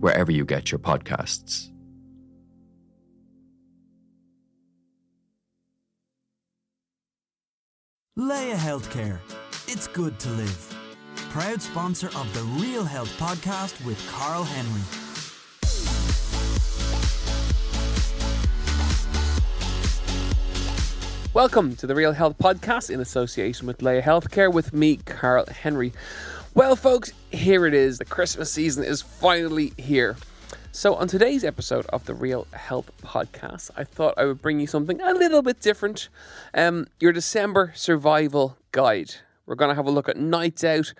wherever 0.00 0.32
you 0.32 0.44
get 0.44 0.72
your 0.72 0.78
podcasts. 0.78 1.70
Laya 8.16 8.56
Healthcare. 8.56 9.18
It's 9.66 9.86
good 9.86 10.18
to 10.20 10.28
live. 10.30 10.76
Proud 11.30 11.62
sponsor 11.62 12.08
of 12.08 12.32
the 12.34 12.42
Real 12.60 12.84
Health 12.84 13.10
podcast 13.18 13.82
with 13.86 13.98
Carl 14.10 14.42
Henry. 14.42 14.82
Welcome 21.32 21.76
to 21.76 21.86
the 21.86 21.94
Real 21.94 22.10
Health 22.12 22.36
Podcast 22.38 22.90
in 22.90 22.98
association 23.00 23.68
with 23.68 23.80
Laya 23.80 24.02
Healthcare 24.02 24.52
with 24.52 24.72
me, 24.72 24.96
Carl 24.96 25.46
Henry. 25.46 25.92
Well, 26.52 26.74
folks, 26.74 27.12
here 27.30 27.64
it 27.64 27.74
is. 27.74 27.98
The 27.98 28.04
Christmas 28.04 28.50
season 28.50 28.82
is 28.82 29.00
finally 29.00 29.72
here. 29.78 30.16
So, 30.72 30.96
on 30.96 31.06
today's 31.06 31.44
episode 31.44 31.86
of 31.86 32.04
the 32.06 32.14
Real 32.14 32.44
Health 32.52 32.90
Podcast, 33.04 33.70
I 33.76 33.84
thought 33.84 34.14
I 34.16 34.24
would 34.24 34.42
bring 34.42 34.58
you 34.58 34.66
something 34.66 35.00
a 35.00 35.14
little 35.14 35.42
bit 35.42 35.60
different 35.60 36.08
um, 36.52 36.88
your 36.98 37.12
December 37.12 37.72
survival 37.76 38.58
guide. 38.72 39.14
We're 39.46 39.54
going 39.54 39.68
to 39.68 39.76
have 39.76 39.86
a 39.86 39.92
look 39.92 40.08
at 40.08 40.16
nights 40.16 40.64
out, 40.64 40.92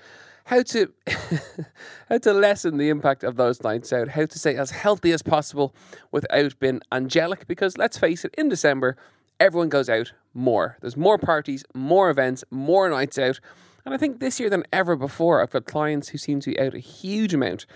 how 0.44 0.62
to 0.62 0.92
how 2.08 2.18
to 2.18 2.32
lessen 2.32 2.76
the 2.76 2.88
impact 2.88 3.24
of 3.24 3.34
those 3.34 3.60
nights 3.64 3.92
out, 3.92 4.06
how 4.06 4.26
to 4.26 4.38
stay 4.38 4.54
as 4.54 4.70
healthy 4.70 5.10
as 5.10 5.22
possible 5.22 5.74
without 6.12 6.56
being 6.60 6.80
angelic. 6.92 7.48
Because 7.48 7.76
let's 7.76 7.98
face 7.98 8.24
it, 8.24 8.32
in 8.38 8.48
December, 8.48 8.96
everyone 9.40 9.68
goes 9.68 9.88
out 9.88 10.12
more. 10.32 10.76
There's 10.80 10.96
more 10.96 11.18
parties, 11.18 11.64
more 11.74 12.08
events, 12.08 12.44
more 12.52 12.88
nights 12.88 13.18
out. 13.18 13.40
And 13.84 13.94
I 13.94 13.96
think 13.96 14.20
this 14.20 14.38
year 14.38 14.50
than 14.50 14.64
ever 14.72 14.96
before, 14.96 15.40
I've 15.40 15.50
got 15.50 15.64
clients 15.64 16.08
who 16.08 16.18
seem 16.18 16.40
to 16.40 16.50
be 16.50 16.60
out 16.60 16.74
a 16.74 16.78
huge 16.78 17.34
amount. 17.34 17.66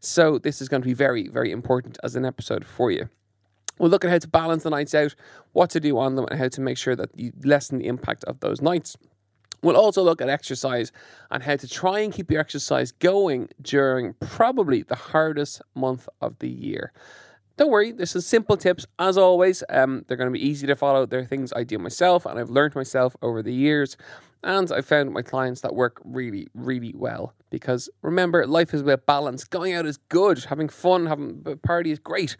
So 0.00 0.38
this 0.38 0.60
is 0.60 0.68
going 0.68 0.82
to 0.82 0.88
be 0.88 0.94
very, 0.94 1.28
very 1.28 1.50
important 1.50 1.98
as 2.02 2.16
an 2.16 2.24
episode 2.24 2.64
for 2.64 2.90
you. 2.90 3.08
We'll 3.78 3.90
look 3.90 4.04
at 4.04 4.10
how 4.10 4.18
to 4.18 4.28
balance 4.28 4.62
the 4.62 4.70
nights 4.70 4.94
out, 4.94 5.14
what 5.52 5.70
to 5.70 5.80
do 5.80 5.98
on 5.98 6.14
them, 6.14 6.26
and 6.26 6.38
how 6.38 6.48
to 6.48 6.60
make 6.60 6.78
sure 6.78 6.94
that 6.94 7.10
you 7.18 7.32
lessen 7.44 7.78
the 7.78 7.86
impact 7.86 8.24
of 8.24 8.40
those 8.40 8.60
nights. 8.60 8.96
We'll 9.62 9.76
also 9.76 10.02
look 10.02 10.20
at 10.20 10.28
exercise 10.28 10.92
and 11.30 11.42
how 11.42 11.56
to 11.56 11.66
try 11.66 12.00
and 12.00 12.12
keep 12.12 12.30
your 12.30 12.40
exercise 12.40 12.92
going 12.92 13.48
during 13.62 14.12
probably 14.20 14.82
the 14.82 14.94
hardest 14.94 15.62
month 15.74 16.08
of 16.20 16.38
the 16.38 16.50
year. 16.50 16.92
Don't 17.56 17.70
worry, 17.70 17.92
this 17.92 18.16
is 18.16 18.26
simple 18.26 18.56
tips 18.56 18.84
as 18.98 19.16
always. 19.16 19.62
Um, 19.68 20.04
they're 20.08 20.16
going 20.16 20.32
to 20.32 20.36
be 20.36 20.44
easy 20.44 20.66
to 20.66 20.74
follow. 20.74 21.06
They're 21.06 21.24
things 21.24 21.52
I 21.54 21.62
do 21.62 21.78
myself 21.78 22.26
and 22.26 22.36
I've 22.36 22.50
learned 22.50 22.74
myself 22.74 23.14
over 23.22 23.42
the 23.42 23.52
years. 23.52 23.96
And 24.42 24.70
I 24.72 24.80
found 24.80 25.12
my 25.12 25.22
clients 25.22 25.60
that 25.60 25.74
work 25.74 26.02
really, 26.04 26.48
really 26.52 26.92
well. 26.96 27.32
Because 27.50 27.88
remember, 28.02 28.44
life 28.46 28.74
is 28.74 28.80
about 28.80 29.06
balance. 29.06 29.44
Going 29.44 29.72
out 29.72 29.86
is 29.86 29.98
good. 30.08 30.44
Having 30.44 30.70
fun, 30.70 31.06
having 31.06 31.42
a 31.46 31.56
party 31.56 31.92
is 31.92 32.00
great. 32.00 32.36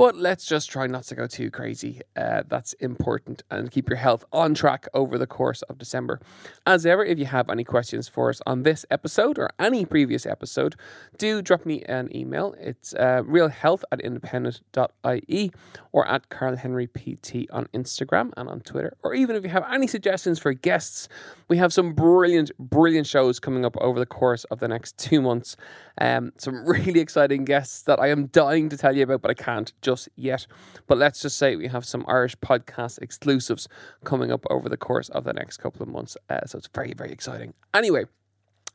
But 0.00 0.16
let's 0.16 0.46
just 0.46 0.70
try 0.70 0.86
not 0.86 1.02
to 1.08 1.14
go 1.14 1.26
too 1.26 1.50
crazy. 1.50 2.00
Uh, 2.16 2.42
that's 2.48 2.72
important. 2.80 3.42
And 3.50 3.70
keep 3.70 3.86
your 3.90 3.98
health 3.98 4.24
on 4.32 4.54
track 4.54 4.88
over 4.94 5.18
the 5.18 5.26
course 5.26 5.60
of 5.60 5.76
December. 5.76 6.22
As 6.66 6.86
ever, 6.86 7.04
if 7.04 7.18
you 7.18 7.26
have 7.26 7.50
any 7.50 7.64
questions 7.64 8.08
for 8.08 8.30
us 8.30 8.40
on 8.46 8.62
this 8.62 8.86
episode 8.90 9.38
or 9.38 9.50
any 9.58 9.84
previous 9.84 10.24
episode, 10.24 10.74
do 11.18 11.42
drop 11.42 11.66
me 11.66 11.82
an 11.82 12.08
email. 12.16 12.54
It's 12.58 12.94
uh, 12.94 13.24
realhealth 13.26 13.82
at 13.92 14.00
independent.ie 14.00 15.52
or 15.92 16.08
at 16.08 16.30
Carl 16.30 16.56
Henry 16.56 16.86
PT 16.86 17.50
on 17.52 17.66
Instagram 17.74 18.32
and 18.38 18.48
on 18.48 18.60
Twitter. 18.60 18.96
Or 19.02 19.12
even 19.12 19.36
if 19.36 19.42
you 19.42 19.50
have 19.50 19.66
any 19.70 19.86
suggestions 19.86 20.38
for 20.38 20.54
guests, 20.54 21.10
we 21.48 21.58
have 21.58 21.74
some 21.74 21.92
brilliant, 21.92 22.52
brilliant 22.58 23.06
shows 23.06 23.38
coming 23.38 23.66
up 23.66 23.76
over 23.76 23.98
the 23.98 24.06
course 24.06 24.44
of 24.44 24.60
the 24.60 24.68
next 24.68 24.96
two 24.96 25.20
months. 25.20 25.58
Um, 26.00 26.32
some 26.38 26.64
really 26.66 27.00
exciting 27.00 27.44
guests 27.44 27.82
that 27.82 28.00
I 28.00 28.08
am 28.08 28.28
dying 28.28 28.70
to 28.70 28.78
tell 28.78 28.96
you 28.96 29.02
about, 29.02 29.20
but 29.20 29.30
I 29.30 29.34
can't 29.34 29.70
just 29.82 29.89
yet. 30.16 30.46
But 30.86 30.98
let's 30.98 31.22
just 31.22 31.38
say 31.38 31.56
we 31.56 31.68
have 31.68 31.84
some 31.84 32.04
Irish 32.08 32.36
podcast 32.36 33.00
exclusives 33.00 33.68
coming 34.04 34.32
up 34.32 34.44
over 34.50 34.68
the 34.68 34.76
course 34.76 35.08
of 35.10 35.24
the 35.24 35.32
next 35.32 35.58
couple 35.58 35.82
of 35.82 35.88
months. 35.88 36.16
Uh, 36.28 36.44
so 36.46 36.58
it's 36.58 36.68
very, 36.74 36.94
very 36.94 37.12
exciting. 37.12 37.54
Anyway, 37.74 38.04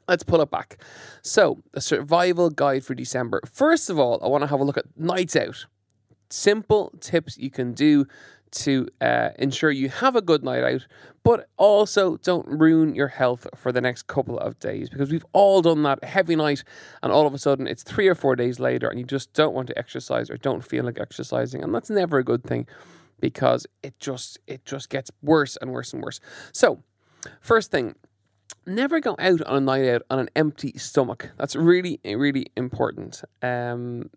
let's 0.07 0.23
pull 0.23 0.41
it 0.41 0.51
back. 0.51 0.77
So, 1.21 1.61
the 1.71 1.81
survival 1.81 2.49
guide 2.49 2.85
for 2.85 2.95
December. 2.95 3.41
First 3.51 3.89
of 3.89 3.99
all, 3.99 4.19
I 4.23 4.27
want 4.27 4.43
to 4.43 4.47
have 4.47 4.59
a 4.59 4.63
look 4.63 4.77
at 4.77 4.85
nights 4.97 5.35
out. 5.35 5.65
Simple 6.29 6.91
tips 6.99 7.37
you 7.37 7.51
can 7.51 7.73
do 7.73 8.07
to 8.55 8.87
uh, 9.01 9.29
ensure 9.37 9.71
you 9.71 9.89
have 9.89 10.15
a 10.15 10.21
good 10.21 10.43
night 10.43 10.63
out, 10.63 10.85
but 11.23 11.49
also 11.57 12.17
don't 12.17 12.47
ruin 12.47 12.95
your 12.95 13.07
health 13.07 13.47
for 13.55 13.71
the 13.71 13.81
next 13.81 14.07
couple 14.07 14.39
of 14.39 14.59
days 14.59 14.89
because 14.89 15.11
we've 15.11 15.25
all 15.33 15.61
done 15.61 15.83
that 15.83 16.03
heavy 16.03 16.35
night 16.35 16.63
and 17.03 17.11
all 17.11 17.27
of 17.27 17.33
a 17.33 17.37
sudden 17.37 17.67
it's 17.67 17.83
three 17.83 18.07
or 18.07 18.15
four 18.15 18.35
days 18.35 18.59
later 18.59 18.87
and 18.87 18.99
you 18.99 19.05
just 19.05 19.33
don't 19.33 19.53
want 19.53 19.67
to 19.67 19.77
exercise 19.77 20.29
or 20.29 20.37
don't 20.37 20.63
feel 20.63 20.85
like 20.85 20.99
exercising 20.99 21.63
and 21.63 21.73
that's 21.73 21.89
never 21.89 22.17
a 22.17 22.23
good 22.23 22.43
thing 22.43 22.67
because 23.19 23.65
it 23.83 23.99
just 23.99 24.39
it 24.47 24.65
just 24.65 24.89
gets 24.89 25.11
worse 25.21 25.57
and 25.57 25.71
worse 25.71 25.93
and 25.93 26.01
worse. 26.01 26.19
So, 26.51 26.83
first 27.41 27.71
thing, 27.71 27.95
never 28.65 28.99
go 28.99 29.15
out 29.19 29.41
on 29.41 29.57
a 29.57 29.61
night 29.61 29.87
out 29.87 30.03
on 30.09 30.19
an 30.19 30.29
empty 30.35 30.73
stomach. 30.77 31.31
That's 31.37 31.55
really 31.55 31.99
really 32.05 32.47
important. 32.55 33.23
Um, 33.41 34.09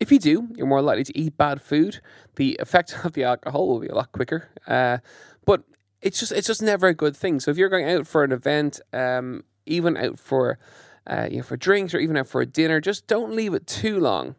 if 0.00 0.12
you 0.12 0.18
do, 0.18 0.48
you're 0.56 0.66
more 0.66 0.82
likely 0.82 1.04
to 1.04 1.18
eat 1.18 1.36
bad 1.36 1.62
food. 1.62 2.00
The 2.36 2.56
effect 2.60 2.96
of 3.04 3.14
the 3.14 3.24
alcohol 3.24 3.68
will 3.68 3.80
be 3.80 3.88
a 3.88 3.94
lot 3.94 4.12
quicker. 4.12 4.48
Uh, 4.66 4.98
but 5.44 5.62
it's 6.02 6.20
just 6.20 6.32
it's 6.32 6.46
just 6.46 6.62
never 6.62 6.88
a 6.88 6.94
good 6.94 7.16
thing. 7.16 7.40
So 7.40 7.50
if 7.50 7.56
you're 7.56 7.68
going 7.68 7.88
out 7.88 8.06
for 8.06 8.24
an 8.24 8.32
event, 8.32 8.80
um, 8.92 9.44
even 9.64 9.96
out 9.96 10.18
for 10.18 10.58
uh, 11.06 11.28
you 11.30 11.38
know 11.38 11.42
for 11.42 11.56
drinks 11.56 11.94
or 11.94 11.98
even 11.98 12.16
out 12.16 12.26
for 12.26 12.40
a 12.40 12.46
dinner, 12.46 12.80
just 12.80 13.06
don't 13.06 13.34
leave 13.34 13.54
it 13.54 13.66
too 13.66 13.98
long. 13.98 14.34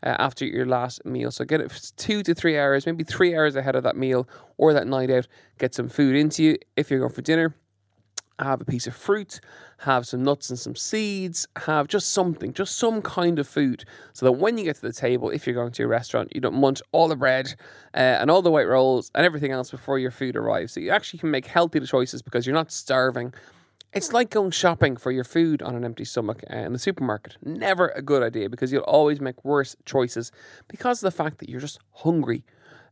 Uh, 0.00 0.14
after 0.20 0.44
your 0.44 0.64
last 0.64 1.04
meal. 1.04 1.32
So 1.32 1.44
get 1.44 1.60
it 1.60 1.92
two 1.96 2.22
to 2.22 2.32
three 2.32 2.56
hours, 2.56 2.86
maybe 2.86 3.02
three 3.02 3.34
hours 3.34 3.56
ahead 3.56 3.74
of 3.74 3.82
that 3.82 3.96
meal 3.96 4.28
or 4.56 4.72
that 4.72 4.86
night 4.86 5.10
out. 5.10 5.26
Get 5.58 5.74
some 5.74 5.88
food 5.88 6.14
into 6.14 6.44
you. 6.44 6.56
If 6.76 6.88
you're 6.88 7.00
going 7.00 7.12
for 7.12 7.20
dinner, 7.20 7.52
have 8.38 8.60
a 8.60 8.64
piece 8.64 8.86
of 8.86 8.94
fruit, 8.94 9.40
have 9.78 10.06
some 10.06 10.22
nuts 10.22 10.50
and 10.50 10.58
some 10.58 10.76
seeds, 10.76 11.46
have 11.56 11.88
just 11.88 12.12
something, 12.12 12.52
just 12.52 12.76
some 12.76 13.02
kind 13.02 13.38
of 13.38 13.46
food, 13.46 13.84
so 14.12 14.26
that 14.26 14.32
when 14.32 14.58
you 14.58 14.64
get 14.64 14.76
to 14.76 14.82
the 14.82 14.92
table, 14.92 15.30
if 15.30 15.46
you're 15.46 15.54
going 15.54 15.72
to 15.72 15.84
a 15.84 15.86
restaurant, 15.88 16.34
you 16.34 16.40
don't 16.40 16.54
munch 16.54 16.82
all 16.92 17.08
the 17.08 17.16
bread 17.16 17.54
uh, 17.94 17.98
and 18.20 18.30
all 18.30 18.42
the 18.42 18.50
white 18.50 18.66
rolls 18.66 19.10
and 19.14 19.24
everything 19.24 19.52
else 19.52 19.70
before 19.70 19.98
your 19.98 20.10
food 20.10 20.36
arrives. 20.36 20.72
So 20.72 20.80
you 20.80 20.90
actually 20.90 21.20
can 21.20 21.30
make 21.30 21.46
healthy 21.46 21.80
choices 21.80 22.22
because 22.22 22.46
you're 22.46 22.54
not 22.54 22.72
starving. 22.72 23.32
It's 23.94 24.12
like 24.12 24.30
going 24.30 24.50
shopping 24.50 24.96
for 24.96 25.10
your 25.10 25.24
food 25.24 25.62
on 25.62 25.74
an 25.74 25.84
empty 25.84 26.04
stomach 26.04 26.42
uh, 26.52 26.56
in 26.56 26.72
the 26.72 26.78
supermarket. 26.78 27.36
Never 27.42 27.88
a 27.88 28.02
good 28.02 28.22
idea 28.22 28.50
because 28.50 28.70
you'll 28.70 28.82
always 28.82 29.20
make 29.20 29.44
worse 29.44 29.76
choices 29.86 30.30
because 30.68 31.02
of 31.02 31.12
the 31.12 31.16
fact 31.16 31.38
that 31.38 31.48
you're 31.48 31.60
just 31.60 31.78
hungry. 31.92 32.44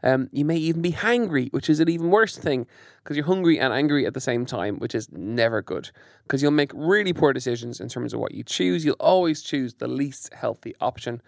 Um, 0.06 0.30
you 0.30 0.44
may 0.44 0.56
even 0.56 0.82
be 0.82 0.92
hangry, 0.92 1.52
which 1.52 1.68
is 1.68 1.80
an 1.80 1.88
even 1.88 2.10
worse 2.10 2.36
thing 2.36 2.68
because 3.02 3.16
you're 3.16 3.26
hungry 3.26 3.58
and 3.58 3.72
angry 3.72 4.06
at 4.06 4.14
the 4.14 4.20
same 4.20 4.46
time, 4.46 4.76
which 4.76 4.94
is 4.94 5.10
never 5.10 5.62
good 5.62 5.90
because 6.22 6.40
you'll 6.40 6.52
make 6.52 6.70
really 6.74 7.12
poor 7.12 7.32
decisions 7.32 7.80
in 7.80 7.88
terms 7.88 8.14
of 8.14 8.20
what 8.20 8.32
you 8.32 8.44
choose. 8.44 8.84
You'll 8.84 8.94
always 9.00 9.42
choose 9.42 9.74
the 9.74 9.88
least 9.88 10.32
healthy 10.32 10.76
option. 10.80 11.20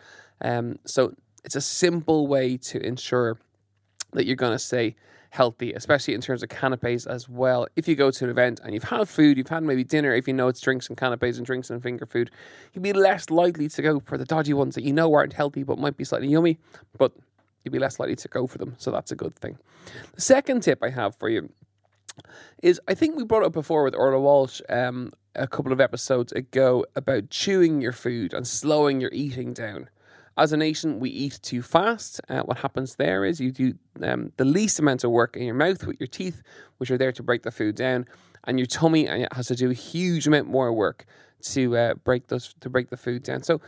Um, 0.42 0.78
so 0.84 1.12
it's 1.44 1.56
a 1.56 1.60
simple 1.60 2.28
way 2.28 2.56
to 2.56 2.80
ensure 2.80 3.40
that 4.12 4.26
you're 4.26 4.36
going 4.36 4.52
to 4.52 4.60
stay 4.60 4.94
healthy, 5.31 5.72
especially 5.72 6.14
in 6.14 6.20
terms 6.20 6.44
of 6.44 6.48
canapes 6.48 7.04
as 7.04 7.28
well. 7.28 7.66
If 7.74 7.88
you 7.88 7.96
go 7.96 8.12
to 8.12 8.24
an 8.24 8.31
event 8.31 8.60
and 8.62 8.74
you've 8.74 8.84
had 8.84 9.08
food, 9.08 9.36
you've 9.38 9.48
had 9.48 9.64
maybe 9.64 9.82
dinner, 9.82 10.14
if 10.14 10.28
you 10.28 10.34
know 10.34 10.46
it's 10.46 10.60
drinks 10.60 10.86
and 10.86 10.96
canapes 10.96 11.36
and 11.36 11.44
drinks 11.44 11.69
and 11.69 11.82
finger 11.82 12.06
food, 12.06 12.31
you'd 12.72 12.82
be 12.82 12.92
less 12.92 13.28
likely 13.28 13.69
to 13.69 13.82
go 13.82 13.98
for 13.98 14.16
the 14.16 14.24
dodgy 14.24 14.54
ones 14.54 14.76
that 14.76 14.84
you 14.84 14.92
know 14.92 15.12
aren't 15.12 15.32
healthy 15.32 15.64
but 15.64 15.78
might 15.78 15.96
be 15.96 16.04
slightly 16.04 16.28
yummy, 16.28 16.58
but 16.96 17.10
you'd 17.69 17.73
be 17.73 17.79
less 17.79 18.00
likely 18.00 18.17
to 18.17 18.29
go 18.29 18.47
for 18.47 18.56
them. 18.56 18.75
So 18.79 18.91
that's 18.91 19.12
a 19.12 19.17
good 19.17 19.37
thing. 19.37 19.59
The 20.15 20.20
second 20.23 20.62
tip 20.62 20.79
I 20.82 20.88
have 20.88 21.15
for 21.17 21.29
you 21.29 21.50
is 22.62 22.81
I 22.88 22.94
think 22.94 23.17
we 23.17 23.25
brought 23.25 23.44
up 23.44 23.53
before 23.53 23.85
with 23.85 23.94
Orla 23.94 24.19
Walsh 24.19 24.61
um, 24.70 25.12
a 25.35 25.47
couple 25.47 25.73
of 25.73 25.81
episodes 25.81 26.32
ago 26.32 26.87
about 26.97 27.31
chewing 27.31 27.82
your 27.82 27.93
food 27.93 28.32
and 28.32 28.47
slowing 28.47 29.00
your 29.00 29.11
eating 29.12 29.53
down. 29.53 29.91
As 30.38 30.53
a 30.53 30.56
nation, 30.56 31.00
we 31.00 31.11
eat 31.11 31.38
too 31.43 31.62
fast. 31.62 32.20
Uh, 32.29 32.41
what 32.41 32.59
happens 32.59 32.94
there 32.94 33.25
is 33.25 33.41
you 33.41 33.50
do 33.53 33.75
um, 34.03 34.32
the 34.37 34.44
least 34.44 34.79
amount 34.79 35.05
of 35.05 35.11
work 35.11 35.37
in 35.37 35.43
your 35.43 35.55
mouth 35.55 35.85
with 35.85 36.00
your 36.00 36.06
teeth, 36.06 36.43
which 36.79 36.91
are 36.91 36.99
there 36.99 37.12
to 37.12 37.23
break 37.23 37.43
the 37.43 37.50
food 37.50 37.75
down, 37.75 38.06
and 38.44 38.59
your 38.59 38.67
tummy 38.67 39.06
has 39.32 39.49
to 39.49 39.56
do 39.56 39.70
a 39.70 39.75
huge 39.75 40.26
amount 40.26 40.47
more 40.47 40.73
work 40.73 41.05
to 41.43 41.76
uh, 41.76 41.94
break 41.94 42.29
those 42.29 42.55
to 42.61 42.70
break 42.70 42.88
the 42.88 42.97
food 42.97 43.23
down. 43.25 43.43
So 43.43 43.61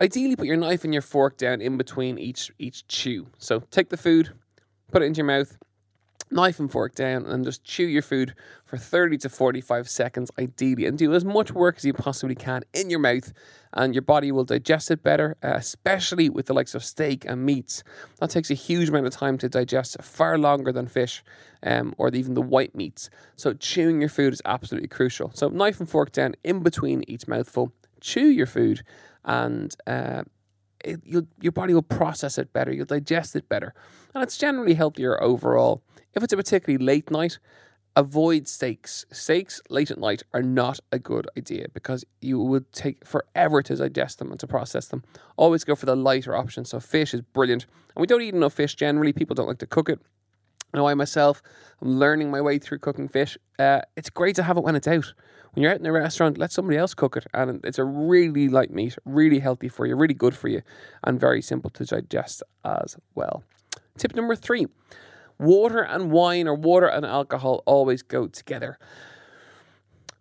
Ideally, 0.00 0.36
put 0.36 0.46
your 0.46 0.56
knife 0.56 0.84
and 0.84 0.94
your 0.94 1.02
fork 1.02 1.36
down 1.36 1.60
in 1.60 1.76
between 1.76 2.18
each 2.18 2.50
each 2.58 2.86
chew. 2.88 3.26
So 3.38 3.60
take 3.70 3.90
the 3.90 3.98
food, 3.98 4.32
put 4.90 5.02
it 5.02 5.06
into 5.06 5.18
your 5.18 5.26
mouth, 5.26 5.58
knife 6.30 6.58
and 6.58 6.70
fork 6.70 6.94
down, 6.94 7.26
and 7.26 7.44
just 7.44 7.64
chew 7.64 7.84
your 7.84 8.00
food 8.02 8.34
for 8.64 8.78
30 8.78 9.18
to 9.18 9.28
45 9.28 9.88
seconds, 9.90 10.30
ideally, 10.38 10.86
and 10.86 10.96
do 10.96 11.12
as 11.12 11.24
much 11.24 11.52
work 11.52 11.76
as 11.76 11.84
you 11.84 11.92
possibly 11.92 12.34
can 12.34 12.62
in 12.72 12.88
your 12.88 12.98
mouth, 12.98 13.32
and 13.74 13.94
your 13.94 14.02
body 14.02 14.32
will 14.32 14.44
digest 14.44 14.90
it 14.90 15.02
better, 15.02 15.36
uh, 15.42 15.52
especially 15.54 16.30
with 16.30 16.46
the 16.46 16.54
likes 16.54 16.74
of 16.74 16.84
steak 16.84 17.24
and 17.26 17.44
meats. 17.44 17.82
That 18.20 18.30
takes 18.30 18.50
a 18.50 18.54
huge 18.54 18.88
amount 18.88 19.06
of 19.06 19.12
time 19.12 19.36
to 19.38 19.48
digest, 19.48 20.00
far 20.02 20.38
longer 20.38 20.72
than 20.72 20.86
fish 20.86 21.22
um, 21.62 21.94
or 21.98 22.08
even 22.08 22.34
the 22.34 22.42
white 22.42 22.74
meats. 22.74 23.10
So, 23.36 23.52
chewing 23.52 24.00
your 24.00 24.08
food 24.08 24.32
is 24.32 24.42
absolutely 24.44 24.88
crucial. 24.88 25.30
So, 25.34 25.48
knife 25.48 25.78
and 25.78 25.90
fork 25.90 26.12
down 26.12 26.36
in 26.44 26.60
between 26.60 27.04
each 27.06 27.28
mouthful, 27.28 27.72
chew 28.00 28.28
your 28.28 28.46
food, 28.46 28.82
and 29.24 29.74
uh, 29.86 30.22
it, 30.84 31.00
your 31.04 31.52
body 31.52 31.74
will 31.74 31.82
process 31.82 32.38
it 32.38 32.52
better, 32.52 32.72
you'll 32.72 32.86
digest 32.86 33.36
it 33.36 33.48
better, 33.48 33.74
and 34.14 34.22
it's 34.22 34.38
generally 34.38 34.74
healthier 34.74 35.22
overall. 35.22 35.82
If 36.14 36.22
it's 36.22 36.32
a 36.32 36.36
particularly 36.36 36.84
late 36.84 37.10
night, 37.10 37.38
avoid 37.96 38.48
steaks. 38.48 39.04
Steaks 39.12 39.60
late 39.68 39.90
at 39.90 39.98
night 39.98 40.22
are 40.32 40.42
not 40.42 40.80
a 40.90 40.98
good 40.98 41.28
idea 41.36 41.66
because 41.72 42.04
you 42.20 42.40
would 42.40 42.72
take 42.72 43.06
forever 43.06 43.62
to 43.62 43.76
digest 43.76 44.18
them 44.18 44.30
and 44.30 44.40
to 44.40 44.46
process 44.46 44.88
them. 44.88 45.04
Always 45.36 45.64
go 45.64 45.74
for 45.74 45.86
the 45.86 45.96
lighter 45.96 46.34
option. 46.34 46.64
So, 46.64 46.80
fish 46.80 47.14
is 47.14 47.20
brilliant. 47.20 47.66
And 47.94 48.00
we 48.00 48.06
don't 48.06 48.22
eat 48.22 48.34
enough 48.34 48.54
fish 48.54 48.74
generally. 48.74 49.12
People 49.12 49.34
don't 49.34 49.48
like 49.48 49.58
to 49.58 49.66
cook 49.66 49.88
it. 49.88 50.00
I 50.72 50.78
know 50.78 50.86
I 50.86 50.94
myself, 50.94 51.42
I'm 51.82 51.98
learning 51.98 52.30
my 52.30 52.40
way 52.40 52.58
through 52.58 52.78
cooking 52.78 53.08
fish. 53.08 53.36
Uh, 53.58 53.80
it's 53.96 54.08
great 54.08 54.36
to 54.36 54.42
have 54.44 54.56
it 54.56 54.62
when 54.62 54.76
it's 54.76 54.86
out. 54.86 55.12
When 55.52 55.62
you're 55.62 55.72
out 55.72 55.80
in 55.80 55.86
a 55.86 55.92
restaurant, 55.92 56.38
let 56.38 56.52
somebody 56.52 56.78
else 56.78 56.94
cook 56.94 57.16
it. 57.16 57.26
And 57.34 57.64
it's 57.64 57.78
a 57.78 57.84
really 57.84 58.48
light 58.48 58.70
meat, 58.70 58.96
really 59.04 59.40
healthy 59.40 59.68
for 59.68 59.84
you, 59.86 59.96
really 59.96 60.14
good 60.14 60.36
for 60.36 60.48
you, 60.48 60.62
and 61.04 61.18
very 61.18 61.42
simple 61.42 61.70
to 61.70 61.84
digest 61.84 62.42
as 62.64 62.96
well. 63.14 63.42
Tip 63.98 64.14
number 64.14 64.36
three 64.36 64.66
water 65.38 65.80
and 65.80 66.10
wine 66.10 66.46
or 66.46 66.54
water 66.54 66.86
and 66.86 67.04
alcohol 67.04 67.62
always 67.66 68.02
go 68.02 68.26
together. 68.26 68.78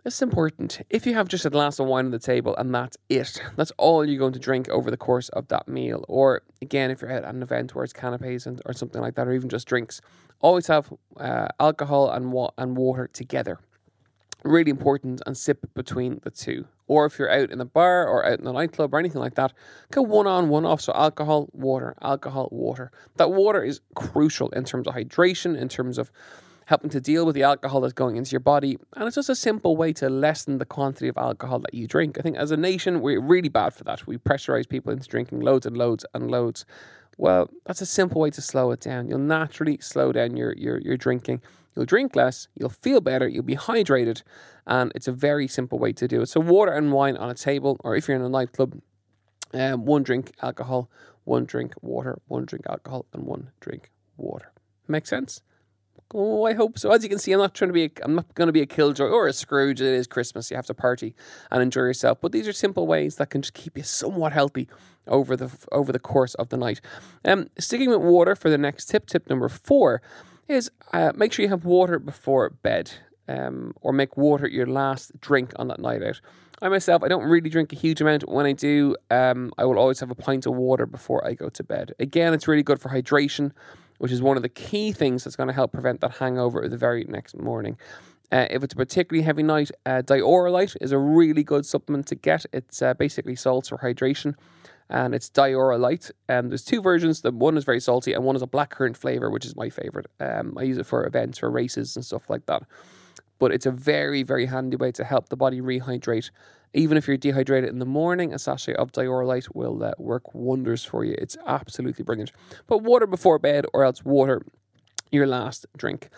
This 0.06 0.16
is 0.16 0.22
important. 0.22 0.80
If 0.90 1.06
you 1.06 1.14
have 1.14 1.28
just 1.28 1.46
a 1.46 1.50
glass 1.50 1.78
of 1.78 1.88
wine 1.88 2.06
on 2.06 2.12
the 2.12 2.20
table 2.20 2.56
and 2.56 2.74
that's 2.74 2.98
it, 3.10 3.42
that's 3.58 3.72
all 3.78 4.06
you're 4.06 4.18
going 4.18 4.32
to 4.32 4.40
drink 4.40 4.70
over 4.70 4.90
the 4.90 4.98
course 4.98 5.28
of 5.30 5.50
that 5.50 5.68
meal. 5.68 6.06
Or 6.08 6.42
again, 6.62 6.90
if 6.90 7.02
you're 7.02 7.12
at 7.12 7.26
an 7.26 7.44
event 7.44 7.76
where 7.76 7.84
it's 7.84 7.92
canapes 7.92 8.46
and, 8.46 8.62
or 8.66 8.74
something 8.74 9.02
like 9.02 9.16
that, 9.16 9.28
or 9.28 9.34
even 9.34 9.50
just 9.50 9.68
drinks, 9.68 10.00
always 10.40 10.68
have 10.68 10.92
uh, 11.18 11.50
alcohol 11.60 12.10
and, 12.12 12.32
wa- 12.32 12.52
and 12.58 12.78
water 12.78 13.10
together 13.12 13.60
really 14.44 14.72
important 14.72 15.22
and 15.26 15.38
sip 15.38 15.66
between 15.74 16.20
the 16.24 16.32
two. 16.32 16.66
Or 16.88 17.06
if 17.06 17.20
you're 17.20 17.32
out 17.32 17.52
in 17.52 17.62
a 17.62 17.66
bar 17.66 18.08
or 18.08 18.26
out 18.26 18.40
in 18.40 18.48
a 18.48 18.54
nightclub 18.54 18.94
or 18.94 19.00
anything 19.00 19.22
like 19.22 19.36
that, 19.36 19.54
go 19.92 20.02
one 20.02 20.28
on, 20.28 20.50
one 20.50 20.66
off. 20.66 20.82
So 20.82 20.94
alcohol, 20.94 21.50
water, 21.52 21.96
alcohol, 22.02 22.50
water. 22.52 22.92
That 23.18 23.32
water 23.32 23.64
is 23.64 23.82
crucial 23.96 24.50
in 24.50 24.64
terms 24.64 24.88
of 24.88 24.96
hydration, 24.96 25.58
in 25.58 25.70
terms 25.70 25.98
of 25.98 26.12
helping 26.66 26.90
to 26.92 27.02
deal 27.02 27.26
with 27.26 27.34
the 27.34 27.44
alcohol 27.44 27.82
that's 27.82 27.94
going 27.94 28.16
into 28.16 28.32
your 28.32 28.40
body. 28.40 28.78
And 28.96 29.08
it's 29.08 29.16
just 29.16 29.30
a 29.30 29.36
simple 29.36 29.76
way 29.76 29.92
to 29.94 30.10
lessen 30.10 30.60
the 30.60 30.66
quantity 30.66 31.08
of 31.08 31.18
alcohol 31.18 31.60
that 31.60 31.74
you 31.74 31.88
drink. 31.88 32.18
I 32.20 32.22
think 32.22 32.38
as 32.38 32.52
a 32.52 32.58
nation, 32.58 33.02
we're 33.02 33.22
really 33.22 33.50
bad 33.50 33.74
for 33.74 33.84
that. 33.86 34.06
We 34.06 34.18
pressurize 34.18 34.70
people 34.70 34.94
into 34.94 35.08
drinking 35.08 35.42
loads 35.42 35.66
and 35.66 35.76
loads 35.76 36.06
and 36.14 36.30
loads. 36.30 36.66
Well, 37.18 37.50
that's 37.66 37.82
a 37.82 37.88
simple 37.88 38.22
way 38.22 38.30
to 38.30 38.42
slow 38.42 38.72
it 38.72 38.82
down. 38.82 39.10
You'll 39.10 39.20
naturally 39.20 39.80
slow 39.82 40.12
down 40.12 40.38
your, 40.38 40.54
your, 40.54 40.78
your 40.78 40.96
drinking 40.96 41.42
You'll 41.76 41.86
drink 41.86 42.16
less, 42.16 42.48
you'll 42.56 42.70
feel 42.70 43.02
better, 43.02 43.28
you'll 43.28 43.44
be 43.44 43.56
hydrated, 43.56 44.24
and 44.66 44.92
it's 44.96 45.08
a 45.08 45.12
very 45.12 45.48
simple 45.48 45.80
way 45.80 45.94
to 45.94 46.08
do 46.08 46.22
it. 46.22 46.28
So, 46.28 46.40
water 46.40 46.74
and 46.74 46.92
wine 46.92 47.16
on 47.18 47.30
a 47.30 47.36
table, 47.36 47.78
or 47.84 47.96
if 47.96 48.08
you're 48.08 48.18
in 48.18 48.24
a 48.24 48.30
nightclub, 48.30 48.80
um, 49.54 49.86
one 49.86 50.04
drink 50.04 50.32
alcohol, 50.42 50.90
one 51.24 51.46
drink 51.46 51.74
water, 51.82 52.20
one 52.28 52.46
drink 52.46 52.66
alcohol, 52.68 53.06
and 53.14 53.24
one 53.24 53.52
drink 53.60 53.92
water. 54.18 54.52
Make 54.88 55.08
sense? 55.08 55.42
Oh, 56.12 56.44
I 56.46 56.54
hope 56.54 56.80
so. 56.80 56.92
As 56.92 57.04
you 57.04 57.10
can 57.10 57.20
see, 57.20 57.32
I'm 57.34 57.40
not 57.40 57.54
trying 57.54 57.70
to 57.70 57.74
be. 57.74 57.86
A, 57.86 57.92
I'm 58.02 58.16
not 58.16 58.34
going 58.34 58.48
to 58.48 58.54
be 58.54 58.62
a 58.62 58.66
killjoy 58.66 59.06
or 59.06 59.28
a 59.28 59.34
Scrooge. 59.34 59.80
It 59.80 59.94
is 59.94 60.08
Christmas. 60.08 60.50
You 60.50 60.56
have 60.56 60.66
to 60.66 60.74
party 60.74 61.16
and 61.52 61.62
enjoy 61.62 61.82
yourself. 61.82 62.20
But 62.20 62.32
these 62.32 62.48
are 62.48 62.54
simple 62.54 62.88
ways 62.88 63.18
that 63.18 63.30
can 63.30 63.44
just 63.44 63.54
keep 63.54 63.78
you 63.78 63.84
somewhat 63.84 64.34
healthy 64.34 64.68
over 65.08 65.36
the 65.36 65.52
over 65.72 65.92
the 65.92 66.00
course 66.00 66.34
of 66.36 66.50
the 66.50 66.58
night. 66.58 66.82
Um, 67.26 67.48
sticking 67.60 67.92
with 67.92 68.00
water 68.00 68.36
for 68.36 68.50
the 68.50 68.58
next 68.58 68.88
tip. 68.88 69.06
Tip 69.06 69.30
number 69.30 69.50
four 69.50 70.02
is 70.50 70.70
uh, 70.92 71.12
make 71.16 71.32
sure 71.32 71.44
you 71.44 71.50
have 71.50 71.64
water 71.64 72.00
before 72.00 72.50
bed 72.50 72.92
um, 73.28 73.74
or 73.82 73.94
make 73.94 74.18
water 74.18 74.48
your 74.48 74.66
last 74.66 75.20
drink 75.22 75.54
on 75.58 75.68
that 75.68 75.80
night 75.80 76.04
out. 76.04 76.20
I 76.62 76.68
myself, 76.68 77.04
I 77.04 77.08
don't 77.08 77.24
really 77.24 77.50
drink 77.50 77.72
a 77.72 77.76
huge 77.76 78.02
amount. 78.02 78.28
When 78.28 78.46
I 78.46 78.52
do, 78.52 78.98
um, 79.12 79.54
I 79.58 79.64
will 79.64 79.80
always 79.80 80.00
have 80.02 80.12
a 80.12 80.16
pint 80.16 80.46
of 80.46 80.56
water 80.56 80.86
before 80.86 81.26
I 81.26 81.34
go 81.34 81.48
to 81.48 81.64
bed. 81.64 81.94
Again, 82.00 82.34
it's 82.34 82.50
really 82.50 82.64
good 82.64 82.82
for 82.82 82.90
hydration, 82.90 83.52
which 84.00 84.12
is 84.12 84.22
one 84.22 84.36
of 84.36 84.44
the 84.44 84.50
key 84.50 84.92
things 84.92 85.24
that's 85.24 85.38
going 85.38 85.48
to 85.48 85.54
help 85.54 85.72
prevent 85.72 86.02
that 86.02 86.18
hangover 86.18 86.68
the 86.68 86.76
very 86.76 87.06
next 87.06 87.38
morning. 87.38 87.78
Uh, 88.32 88.46
if 88.50 88.64
it's 88.64 88.74
a 88.74 88.78
particularly 88.78 89.24
heavy 89.24 89.42
night, 89.42 89.72
uh, 89.86 90.02
Dioralyte 90.04 90.76
is 90.82 90.92
a 90.92 90.98
really 90.98 91.44
good 91.44 91.66
supplement 91.66 92.08
to 92.08 92.16
get. 92.16 92.46
It's 92.52 92.82
uh, 92.82 92.94
basically 92.94 93.36
salts 93.36 93.70
for 93.70 93.78
hydration 93.78 94.36
and 94.90 95.14
it's 95.14 95.30
Dioralyte. 95.30 96.12
Um, 96.28 96.50
there's 96.50 96.64
two 96.64 96.82
versions. 96.82 97.22
The 97.22 97.32
one 97.32 97.58
is 97.58 97.64
very 97.64 97.80
salty, 97.80 98.14
and 98.14 98.24
one 98.24 98.36
is 98.36 98.42
a 98.42 98.48
blackcurrant 98.48 98.98
flavor, 98.98 99.30
which 99.30 99.46
is 99.46 99.56
my 99.56 99.70
favorite. 99.70 100.08
Um, 100.20 100.58
I 100.58 100.64
use 100.64 100.78
it 100.78 100.86
for 100.86 101.06
events, 101.06 101.38
for 101.38 101.50
races, 101.50 101.96
and 101.96 102.04
stuff 102.04 102.30
like 102.30 102.46
that. 102.48 102.64
But 103.38 103.52
it's 103.52 103.66
a 103.66 103.72
very, 103.72 104.24
very 104.24 104.46
handy 104.48 104.76
way 104.76 104.92
to 104.94 105.04
help 105.04 105.30
the 105.30 105.38
body 105.38 105.62
rehydrate. 105.62 106.32
Even 106.74 106.98
if 106.98 107.08
you're 107.08 107.18
dehydrated 107.18 107.70
in 107.70 107.80
the 107.80 107.86
morning, 107.86 108.34
a 108.34 108.40
sachet 108.40 108.74
of 108.74 108.92
Dioralyte 108.92 109.56
will 109.56 109.84
uh, 109.84 109.92
work 109.98 110.34
wonders 110.34 110.84
for 110.84 111.04
you. 111.04 111.16
It's 111.18 111.38
absolutely 111.48 112.04
brilliant. 112.04 112.32
But 112.68 112.80
water 112.84 113.08
before 113.08 113.40
bed, 113.40 113.66
or 113.74 113.84
else 113.84 114.04
water 114.04 114.42
your 115.12 115.28
last 115.28 115.66
drink. 115.78 116.10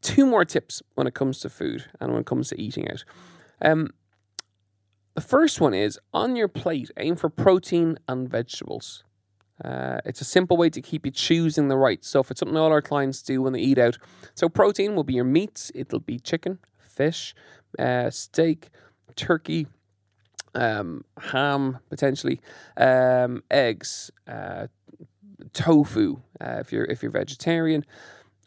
Two 0.00 0.26
more 0.26 0.44
tips 0.44 0.82
when 0.94 1.06
it 1.06 1.14
comes 1.14 1.40
to 1.40 1.48
food 1.48 1.84
and 2.00 2.10
when 2.10 2.20
it 2.20 2.26
comes 2.26 2.48
to 2.48 2.60
eating 2.60 2.90
out. 2.90 3.04
Um, 3.60 3.90
the 5.14 5.20
first 5.20 5.60
one 5.60 5.74
is 5.74 5.98
on 6.12 6.36
your 6.36 6.48
plate, 6.48 6.90
aim 6.96 7.16
for 7.16 7.28
protein 7.28 7.98
and 8.08 8.28
vegetables. 8.28 9.04
Uh, 9.62 9.98
it's 10.04 10.20
a 10.20 10.24
simple 10.24 10.56
way 10.56 10.70
to 10.70 10.80
keep 10.80 11.04
you 11.04 11.12
choosing 11.12 11.68
the 11.68 11.76
right 11.76 12.04
stuff. 12.04 12.30
It's 12.30 12.40
something 12.40 12.56
all 12.56 12.72
our 12.72 12.82
clients 12.82 13.22
do 13.22 13.42
when 13.42 13.52
they 13.52 13.60
eat 13.60 13.78
out. 13.78 13.98
So, 14.34 14.48
protein 14.48 14.94
will 14.96 15.04
be 15.04 15.14
your 15.14 15.24
meats, 15.24 15.70
it'll 15.74 16.00
be 16.00 16.18
chicken, 16.18 16.58
fish, 16.78 17.34
uh, 17.78 18.10
steak, 18.10 18.70
turkey, 19.14 19.66
um, 20.54 21.04
ham, 21.18 21.78
potentially, 21.90 22.40
um, 22.76 23.42
eggs, 23.50 24.10
uh, 24.26 24.66
tofu, 25.52 26.20
uh, 26.40 26.56
if, 26.60 26.72
you're, 26.72 26.84
if 26.84 27.02
you're 27.02 27.12
vegetarian 27.12 27.84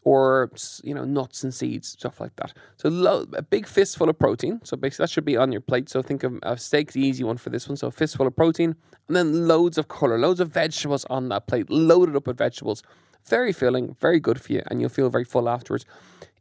or 0.05 0.51
you 0.83 0.93
know 0.93 1.03
nuts 1.03 1.43
and 1.43 1.53
seeds, 1.53 1.89
stuff 1.89 2.21
like 2.21 2.35
that. 2.37 2.53
So 2.77 2.89
lo- 2.89 3.27
a 3.33 3.41
big 3.41 3.67
fistful 3.67 4.07
of 4.07 4.17
protein. 4.17 4.61
So 4.63 4.77
basically 4.77 5.03
that 5.03 5.09
should 5.09 5.25
be 5.25 5.35
on 5.35 5.51
your 5.51 5.61
plate. 5.61 5.89
So 5.89 6.01
think 6.01 6.23
of 6.23 6.39
a 6.43 6.57
steak, 6.57 6.93
the 6.93 7.01
easy 7.01 7.23
one 7.23 7.37
for 7.37 7.49
this 7.49 7.67
one. 7.67 7.75
So 7.75 7.87
a 7.87 7.91
fistful 7.91 8.27
of 8.27 8.35
protein, 8.35 8.75
and 9.07 9.15
then 9.17 9.47
loads 9.47 9.77
of 9.77 9.87
color, 9.87 10.17
loads 10.17 10.39
of 10.39 10.51
vegetables 10.51 11.05
on 11.09 11.27
that 11.29 11.47
plate, 11.47 11.69
loaded 11.69 12.15
up 12.15 12.27
with 12.27 12.37
vegetables. 12.37 12.83
Very 13.27 13.51
filling, 13.51 13.95
very 13.99 14.19
good 14.19 14.39
for 14.39 14.53
you, 14.53 14.61
and 14.67 14.79
you'll 14.79 14.89
feel 14.89 15.09
very 15.09 15.25
full 15.25 15.49
afterwards. 15.49 15.83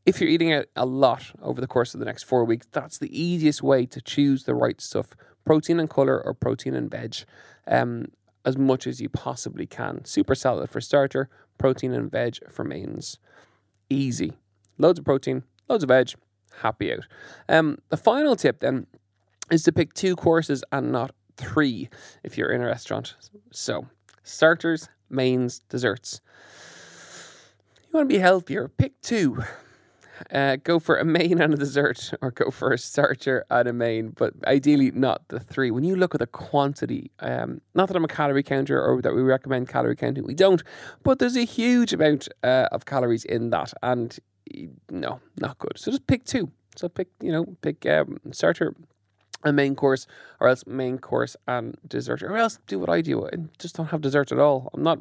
If 0.04 0.21
you're 0.21 0.28
eating 0.28 0.62
a 0.76 0.85
lot 0.85 1.33
over 1.40 1.62
the 1.62 1.66
course 1.66 1.94
of 1.94 2.00
the 2.00 2.04
next 2.04 2.25
four 2.25 2.44
weeks, 2.44 2.66
that's 2.71 2.99
the 2.99 3.18
easiest 3.18 3.62
way 3.62 3.87
to 3.87 4.02
choose 4.02 4.44
the 4.44 4.54
right 4.54 4.78
stuff: 4.78 5.09
protein 5.47 5.80
and 5.80 5.88
color, 5.88 6.23
or 6.23 6.35
protein 6.35 6.75
and 6.75 6.90
veg. 6.90 7.16
Um, 7.66 8.09
as 8.47 8.59
much 8.59 8.87
as 8.87 9.00
you 9.00 9.09
possibly 9.09 9.64
can. 9.64 10.04
Super 10.04 10.35
salad 10.35 10.68
for 10.68 10.78
starter, 10.78 11.30
protein 11.56 11.94
and 11.94 12.11
veg 12.11 12.37
for 12.50 12.62
mains 12.62 13.16
easy. 13.90 14.32
Loads 14.78 14.98
of 14.98 15.04
protein, 15.04 15.42
loads 15.68 15.84
of 15.84 15.88
veg, 15.88 16.12
happy 16.60 16.92
out. 16.92 17.06
Um, 17.48 17.78
the 17.88 17.96
final 17.96 18.36
tip 18.36 18.60
then 18.60 18.86
is 19.50 19.62
to 19.64 19.72
pick 19.72 19.94
two 19.94 20.16
courses 20.16 20.64
and 20.72 20.92
not 20.92 21.14
three 21.36 21.88
if 22.22 22.38
you're 22.38 22.50
in 22.50 22.62
a 22.62 22.66
restaurant. 22.66 23.14
So, 23.50 23.86
starters, 24.22 24.88
mains, 25.10 25.60
desserts. 25.68 26.20
You 27.82 27.98
want 27.98 28.08
to 28.08 28.14
be 28.14 28.20
healthier, 28.20 28.68
pick 28.68 29.00
two 29.00 29.42
uh, 30.33 30.56
go 30.56 30.78
for 30.78 30.97
a 30.97 31.04
main 31.04 31.40
and 31.40 31.54
a 31.54 31.56
dessert, 31.56 32.12
or 32.23 32.30
go 32.30 32.50
for 32.50 32.73
a 32.73 32.78
starter 32.78 33.44
and 33.50 33.68
a 33.68 33.73
main, 33.73 34.11
but 34.11 34.33
ideally 34.47 34.90
not 34.90 35.26
the 35.28 35.40
three. 35.40 35.71
When 35.71 35.85
you 35.85 35.97
look 35.97 36.14
at 36.14 36.21
the 36.21 36.26
quantity, 36.26 37.11
um, 37.21 37.61
not 37.75 37.88
that 37.88 37.97
I'm 37.97 38.04
a 38.04 38.09
calorie 38.09 38.42
counter 38.42 38.83
or 38.83 39.00
that 39.02 39.14
we 39.14 39.23
recommend 39.23 39.68
calorie 39.68 39.97
counting, 39.97 40.25
we 40.25 40.35
don't, 40.35 40.62
but 41.02 41.18
there's 41.18 41.37
a 41.37 41.44
huge 41.44 41.92
amount 41.92 42.28
uh, 42.42 42.68
of 42.73 42.85
calories 42.85 43.25
in 43.25 43.50
that, 43.50 43.73
and 43.83 44.18
no, 44.90 45.21
not 45.38 45.59
good. 45.59 45.73
So 45.76 45.90
just 45.90 46.06
pick 46.06 46.25
two. 46.25 46.50
So 46.76 46.88
pick, 46.88 47.09
you 47.21 47.33
know, 47.33 47.47
pick 47.62 47.87
um, 47.87 48.18
starter 48.33 48.75
a 49.44 49.52
main 49.52 49.76
course, 49.76 50.06
or 50.40 50.49
else 50.49 50.66
main 50.66 50.99
course 50.99 51.37
and 51.47 51.76
dessert, 51.87 52.23
or 52.23 52.37
else 52.37 52.59
do 52.66 52.78
what 52.78 52.88
I 52.88 53.00
do 53.00 53.25
and 53.26 53.50
just 53.59 53.76
don't 53.76 53.87
have 53.87 54.00
dessert 54.00 54.33
at 54.33 54.38
all. 54.38 54.71
I'm 54.75 54.83
not 54.83 55.00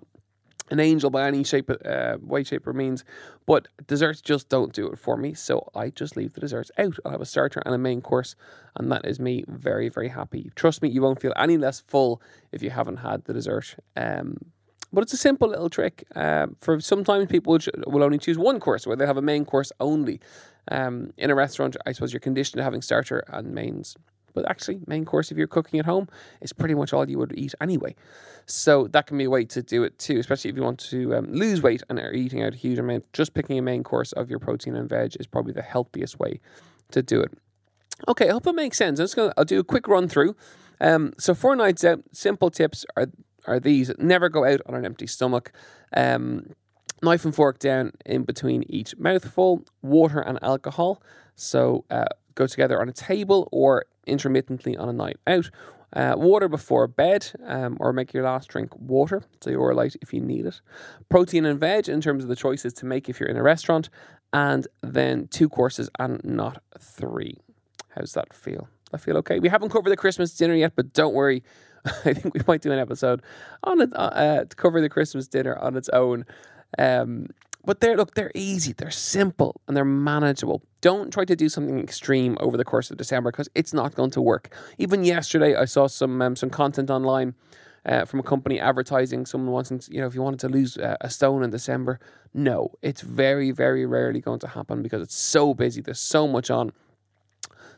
an 0.69 0.79
angel 0.79 1.09
by 1.09 1.27
any 1.27 1.43
shape, 1.43 1.69
uh, 1.69 2.17
way, 2.21 2.43
shape, 2.43 2.65
or 2.67 2.73
means. 2.73 3.03
But 3.45 3.67
desserts 3.87 4.21
just 4.21 4.49
don't 4.49 4.73
do 4.73 4.87
it 4.87 4.97
for 4.97 5.17
me. 5.17 5.33
So 5.33 5.69
I 5.75 5.89
just 5.89 6.15
leave 6.15 6.33
the 6.33 6.41
desserts 6.41 6.71
out. 6.77 6.97
I'll 7.05 7.11
have 7.11 7.21
a 7.21 7.25
starter 7.25 7.61
and 7.65 7.75
a 7.75 7.77
main 7.77 8.01
course. 8.01 8.35
And 8.77 8.91
that 8.91 9.05
is 9.05 9.19
me 9.19 9.43
very, 9.47 9.89
very 9.89 10.09
happy. 10.09 10.51
Trust 10.55 10.81
me, 10.81 10.89
you 10.89 11.01
won't 11.01 11.21
feel 11.21 11.33
any 11.35 11.57
less 11.57 11.81
full 11.81 12.21
if 12.51 12.63
you 12.63 12.69
haven't 12.69 12.97
had 12.97 13.25
the 13.25 13.33
dessert. 13.33 13.75
Um, 13.95 14.37
but 14.93 15.01
it's 15.01 15.13
a 15.13 15.17
simple 15.17 15.49
little 15.49 15.69
trick. 15.69 16.05
Uh, 16.15 16.47
for 16.61 16.79
sometimes 16.79 17.27
people 17.27 17.57
will 17.87 18.03
only 18.03 18.19
choose 18.19 18.37
one 18.37 18.59
course 18.59 18.85
where 18.85 18.95
they 18.95 19.07
have 19.07 19.17
a 19.17 19.21
main 19.21 19.43
course 19.43 19.71
only. 19.79 20.19
Um, 20.71 21.11
in 21.17 21.29
a 21.29 21.35
restaurant, 21.35 21.75
I 21.85 21.91
suppose 21.91 22.13
you're 22.13 22.19
conditioned 22.19 22.59
to 22.59 22.63
having 22.63 22.81
starter 22.81 23.23
and 23.27 23.53
mains. 23.53 23.97
But 24.33 24.49
actually, 24.49 24.81
main 24.87 25.05
course, 25.05 25.31
if 25.31 25.37
you're 25.37 25.47
cooking 25.47 25.79
at 25.79 25.85
home, 25.85 26.07
is 26.41 26.53
pretty 26.53 26.75
much 26.75 26.93
all 26.93 27.09
you 27.09 27.17
would 27.19 27.33
eat 27.37 27.53
anyway. 27.61 27.95
So 28.45 28.87
that 28.87 29.07
can 29.07 29.17
be 29.17 29.25
a 29.25 29.29
way 29.29 29.45
to 29.45 29.61
do 29.61 29.83
it 29.83 29.97
too, 29.99 30.19
especially 30.19 30.49
if 30.49 30.55
you 30.55 30.63
want 30.63 30.79
to 30.79 31.15
um, 31.15 31.31
lose 31.31 31.61
weight 31.61 31.83
and 31.89 31.99
are 31.99 32.11
eating 32.11 32.43
out 32.43 32.53
a 32.53 32.57
huge 32.57 32.79
amount. 32.79 33.11
Just 33.13 33.33
picking 33.33 33.57
a 33.57 33.61
main 33.61 33.83
course 33.83 34.11
of 34.13 34.29
your 34.29 34.39
protein 34.39 34.75
and 34.75 34.89
veg 34.89 35.15
is 35.19 35.27
probably 35.27 35.53
the 35.53 35.61
healthiest 35.61 36.19
way 36.19 36.39
to 36.91 37.01
do 37.01 37.21
it. 37.21 37.31
Okay, 38.07 38.29
I 38.29 38.33
hope 38.33 38.47
it 38.47 38.55
makes 38.55 38.77
sense. 38.77 38.99
I'm 38.99 39.03
just 39.03 39.15
gonna 39.15 39.33
I'll 39.37 39.45
do 39.45 39.59
a 39.59 39.63
quick 39.63 39.87
run 39.87 40.07
through. 40.07 40.35
Um, 40.81 41.13
so 41.17 41.33
four 41.33 41.55
nights 41.55 41.83
out, 41.83 42.01
simple 42.11 42.49
tips 42.49 42.85
are 42.97 43.07
are 43.45 43.59
these: 43.59 43.91
never 43.97 44.29
go 44.29 44.45
out 44.45 44.61
on 44.65 44.75
an 44.75 44.85
empty 44.85 45.07
stomach. 45.07 45.51
Um, 45.95 46.47
knife 47.01 47.25
and 47.25 47.35
fork 47.35 47.59
down 47.59 47.91
in 48.05 48.23
between 48.23 48.63
each 48.67 48.97
mouthful. 48.97 49.63
Water 49.81 50.19
and 50.19 50.39
alcohol. 50.41 51.01
So 51.35 51.85
uh, 51.89 52.05
go 52.35 52.47
together 52.47 52.81
on 52.81 52.89
a 52.89 52.93
table 52.93 53.47
or 53.51 53.85
intermittently 54.05 54.77
on 54.77 54.89
a 54.89 54.93
night 54.93 55.17
out. 55.27 55.49
Uh, 55.95 56.15
water 56.17 56.49
before 56.49 56.87
bed, 56.87 57.31
um, 57.45 57.77
or 57.79 57.93
make 57.93 58.13
your 58.13 58.23
last 58.23 58.49
drink 58.49 58.75
water, 58.75 59.21
so 59.41 59.51
you're 59.51 59.75
light 59.75 59.95
if 60.01 60.11
you 60.11 60.19
need 60.19 60.43
it. 60.43 60.59
Protein 61.09 61.45
and 61.45 61.59
veg 61.59 61.87
in 61.87 62.01
terms 62.01 62.23
of 62.23 62.29
the 62.29 62.35
choices 62.35 62.73
to 62.73 62.87
make 62.87 63.09
if 63.09 63.19
you're 63.19 63.29
in 63.29 63.37
a 63.37 63.43
restaurant, 63.43 63.91
and 64.33 64.67
then 64.81 65.27
two 65.27 65.47
courses 65.47 65.91
and 65.99 66.19
not 66.23 66.63
three. 66.79 67.37
How's 67.89 68.13
that 68.13 68.33
feel? 68.33 68.67
I 68.91 68.97
feel 68.97 69.17
okay. 69.17 69.39
We 69.39 69.49
haven't 69.49 69.69
covered 69.69 69.91
the 69.91 69.97
Christmas 69.97 70.33
dinner 70.33 70.55
yet, 70.55 70.73
but 70.75 70.93
don't 70.93 71.13
worry. 71.13 71.43
I 71.85 72.13
think 72.13 72.33
we 72.33 72.41
might 72.47 72.61
do 72.61 72.71
an 72.71 72.79
episode 72.79 73.21
on 73.63 73.81
it 73.81 73.93
uh, 73.93 73.97
uh 73.97 74.45
to 74.45 74.55
cover 74.55 74.81
the 74.81 74.89
Christmas 74.89 75.27
dinner 75.27 75.55
on 75.57 75.75
its 75.75 75.89
own. 75.89 76.25
Um, 76.79 77.27
but 77.65 77.79
they're 77.79 77.95
look, 77.95 78.15
they're 78.15 78.31
easy, 78.35 78.73
they're 78.73 78.91
simple, 78.91 79.61
and 79.67 79.75
they're 79.75 79.85
manageable. 79.85 80.63
Don't 80.81 81.11
try 81.11 81.25
to 81.25 81.35
do 81.35 81.49
something 81.49 81.79
extreme 81.79 82.37
over 82.39 82.57
the 82.57 82.65
course 82.65 82.91
of 82.91 82.97
December 82.97 83.31
because 83.31 83.49
it's 83.55 83.73
not 83.73 83.95
going 83.95 84.11
to 84.11 84.21
work. 84.21 84.53
Even 84.77 85.03
yesterday, 85.03 85.55
I 85.55 85.65
saw 85.65 85.87
some 85.87 86.21
um, 86.21 86.35
some 86.35 86.49
content 86.49 86.89
online 86.89 87.35
uh, 87.85 88.05
from 88.05 88.19
a 88.19 88.23
company 88.23 88.59
advertising 88.59 89.25
someone 89.25 89.51
wanting, 89.51 89.79
to, 89.79 89.93
you 89.93 89.99
know, 89.99 90.07
if 90.07 90.15
you 90.15 90.21
wanted 90.21 90.39
to 90.39 90.49
lose 90.49 90.77
uh, 90.77 90.95
a 91.01 91.09
stone 91.09 91.43
in 91.43 91.49
December. 91.49 91.99
No, 92.33 92.71
it's 92.81 93.01
very, 93.01 93.51
very 93.51 93.85
rarely 93.85 94.21
going 94.21 94.39
to 94.39 94.47
happen 94.47 94.81
because 94.81 95.01
it's 95.01 95.15
so 95.15 95.53
busy. 95.53 95.81
There's 95.81 95.99
so 95.99 96.27
much 96.27 96.49
on. 96.49 96.71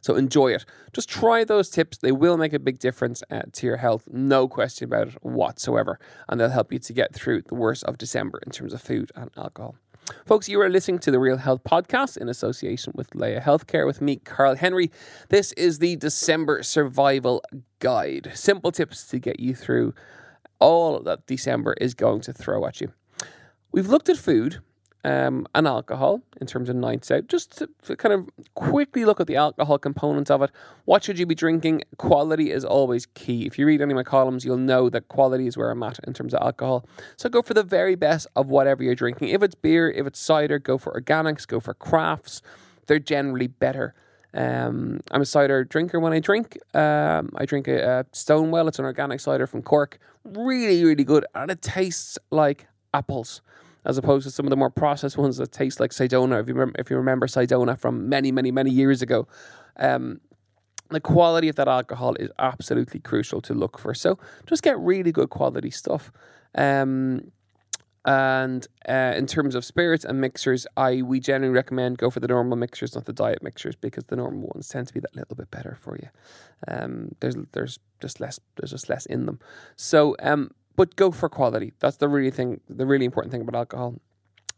So 0.05 0.13
enjoy 0.13 0.53
it. 0.53 0.65
Just 0.93 1.09
try 1.09 1.43
those 1.43 1.67
tips. 1.71 1.97
They 1.97 2.11
will 2.11 2.37
make 2.37 2.53
a 2.53 2.59
big 2.59 2.77
difference 2.77 3.23
uh, 3.31 3.41
to 3.53 3.65
your 3.65 3.77
health, 3.77 4.03
no 4.11 4.47
question 4.47 4.85
about 4.85 5.07
it 5.07 5.13
whatsoever. 5.23 5.99
And 6.29 6.39
they'll 6.39 6.51
help 6.51 6.71
you 6.71 6.77
to 6.77 6.93
get 6.93 7.11
through 7.11 7.41
the 7.41 7.55
worst 7.55 7.83
of 7.85 7.97
December 7.97 8.39
in 8.45 8.51
terms 8.51 8.71
of 8.71 8.83
food 8.83 9.11
and 9.15 9.31
alcohol. 9.35 9.73
Folks, 10.27 10.47
you 10.47 10.61
are 10.61 10.69
listening 10.69 10.99
to 10.99 11.09
the 11.09 11.17
Real 11.17 11.37
Health 11.37 11.63
Podcast 11.63 12.17
in 12.17 12.29
association 12.29 12.93
with 12.95 13.15
Laya 13.15 13.41
Healthcare 13.41 13.87
with 13.87 13.99
me, 13.99 14.17
Carl 14.17 14.53
Henry. 14.53 14.91
This 15.29 15.53
is 15.53 15.79
the 15.79 15.95
December 15.95 16.61
Survival 16.61 17.41
Guide. 17.79 18.31
Simple 18.35 18.71
tips 18.71 19.07
to 19.07 19.17
get 19.17 19.39
you 19.39 19.55
through 19.55 19.95
all 20.59 20.99
that 20.99 21.25
December 21.25 21.73
is 21.81 21.95
going 21.95 22.21
to 22.21 22.31
throw 22.31 22.67
at 22.67 22.79
you. 22.79 22.93
We've 23.71 23.87
looked 23.87 24.09
at 24.09 24.17
food 24.17 24.59
um, 25.05 25.45
and 25.53 25.67
alcohol 25.67 26.19
in 26.41 26.47
terms 26.47 26.67
of 26.67 26.75
nights 26.75 27.11
out. 27.11 27.27
Just 27.27 27.59
to, 27.59 27.69
to, 27.83 27.95
kind 27.95 28.11
of 28.11 28.27
quickly 28.55 29.05
look 29.05 29.19
at 29.19 29.27
the 29.27 29.35
alcohol 29.35 29.77
component 29.77 30.31
of 30.31 30.41
it. 30.41 30.49
What 30.85 31.03
should 31.03 31.19
you 31.19 31.27
be 31.27 31.35
drinking? 31.35 31.83
Quality 31.97 32.51
is 32.51 32.65
always 32.65 33.05
key. 33.05 33.45
If 33.45 33.59
you 33.59 33.67
read 33.67 33.81
any 33.81 33.93
of 33.93 33.95
my 33.95 34.03
columns, 34.03 34.43
you'll 34.43 34.57
know 34.57 34.89
that 34.89 35.07
quality 35.07 35.45
is 35.45 35.57
where 35.57 35.69
I'm 35.69 35.83
at 35.83 35.99
in 36.07 36.13
terms 36.13 36.33
of 36.33 36.41
alcohol. 36.41 36.87
So 37.17 37.29
go 37.29 37.43
for 37.43 37.53
the 37.53 37.61
very 37.61 37.93
best 37.93 38.25
of 38.35 38.47
whatever 38.47 38.83
you're 38.83 38.95
drinking. 38.95 39.29
If 39.29 39.43
it's 39.43 39.53
beer, 39.53 39.91
if 39.91 40.07
it's 40.07 40.19
cider, 40.19 40.57
go 40.57 40.79
for 40.79 40.99
organics, 40.99 41.45
go 41.45 41.59
for 41.59 41.75
crafts. 41.75 42.41
They're 42.87 42.97
generally 42.97 43.47
better. 43.47 43.93
Um, 44.33 45.01
I'm 45.11 45.21
a 45.21 45.25
cider 45.25 45.63
drinker 45.63 45.99
when 45.99 46.13
I 46.13 46.19
drink. 46.19 46.57
Um, 46.73 47.29
I 47.35 47.45
drink 47.45 47.67
a, 47.67 47.99
a 47.99 48.05
Stonewell. 48.11 48.67
It's 48.67 48.79
an 48.79 48.85
organic 48.85 49.19
cider 49.19 49.45
from 49.45 49.61
Cork. 49.61 49.99
Really, 50.23 50.83
really 50.83 51.03
good. 51.03 51.25
And 51.35 51.51
it 51.51 51.61
tastes 51.61 52.17
like 52.31 52.67
apples 52.91 53.41
as 53.85 53.97
opposed 53.97 54.25
to 54.25 54.31
some 54.31 54.45
of 54.45 54.49
the 54.49 54.57
more 54.57 54.69
processed 54.69 55.17
ones 55.17 55.37
that 55.37 55.51
taste 55.51 55.79
like 55.79 55.91
Cidona. 55.91 56.41
If 56.41 56.47
you 56.47 56.53
remember, 56.53 56.79
if 56.79 56.89
you 56.89 56.97
remember 56.97 57.27
Cidona 57.27 57.77
from 57.77 58.09
many, 58.09 58.31
many, 58.31 58.51
many 58.51 58.71
years 58.71 59.01
ago, 59.01 59.27
um, 59.77 60.19
the 60.89 60.99
quality 60.99 61.49
of 61.49 61.55
that 61.55 61.67
alcohol 61.67 62.15
is 62.15 62.29
absolutely 62.39 62.99
crucial 62.99 63.41
to 63.41 63.53
look 63.53 63.79
for. 63.79 63.93
So 63.93 64.17
just 64.45 64.63
get 64.63 64.77
really 64.79 65.11
good 65.11 65.29
quality 65.29 65.71
stuff. 65.71 66.11
Um, 66.55 67.31
and 68.05 68.67
uh, 68.87 69.13
in 69.17 69.25
terms 69.25 69.55
of 69.55 69.65
spirits 69.65 70.05
and 70.05 70.21
mixers, 70.21 70.67
I 70.77 71.01
we 71.01 71.19
generally 71.19 71.53
recommend 71.53 71.97
go 71.97 72.11
for 72.11 72.19
the 72.19 72.27
normal 72.27 72.55
mixers, 72.55 72.93
not 72.93 73.05
the 73.05 73.13
diet 73.13 73.41
mixers, 73.41 73.75
because 73.75 74.03
the 74.05 74.15
normal 74.15 74.51
ones 74.53 74.69
tend 74.69 74.87
to 74.87 74.93
be 74.93 74.99
that 74.99 75.15
little 75.15 75.35
bit 75.35 75.49
better 75.49 75.75
for 75.81 75.97
you. 75.97 76.07
Um, 76.67 77.15
there's 77.19 77.35
there's 77.53 77.79
just 77.99 78.19
less 78.19 78.39
there's 78.57 78.71
just 78.71 78.89
less 78.89 79.07
in 79.07 79.25
them. 79.25 79.39
So 79.75 80.15
um, 80.21 80.51
but 80.75 80.95
go 80.95 81.11
for 81.11 81.29
quality. 81.29 81.73
That's 81.79 81.97
the 81.97 82.07
really 82.07 82.31
thing, 82.31 82.59
the 82.69 82.85
really 82.85 83.05
important 83.05 83.31
thing 83.31 83.41
about 83.41 83.55
alcohol. 83.55 83.95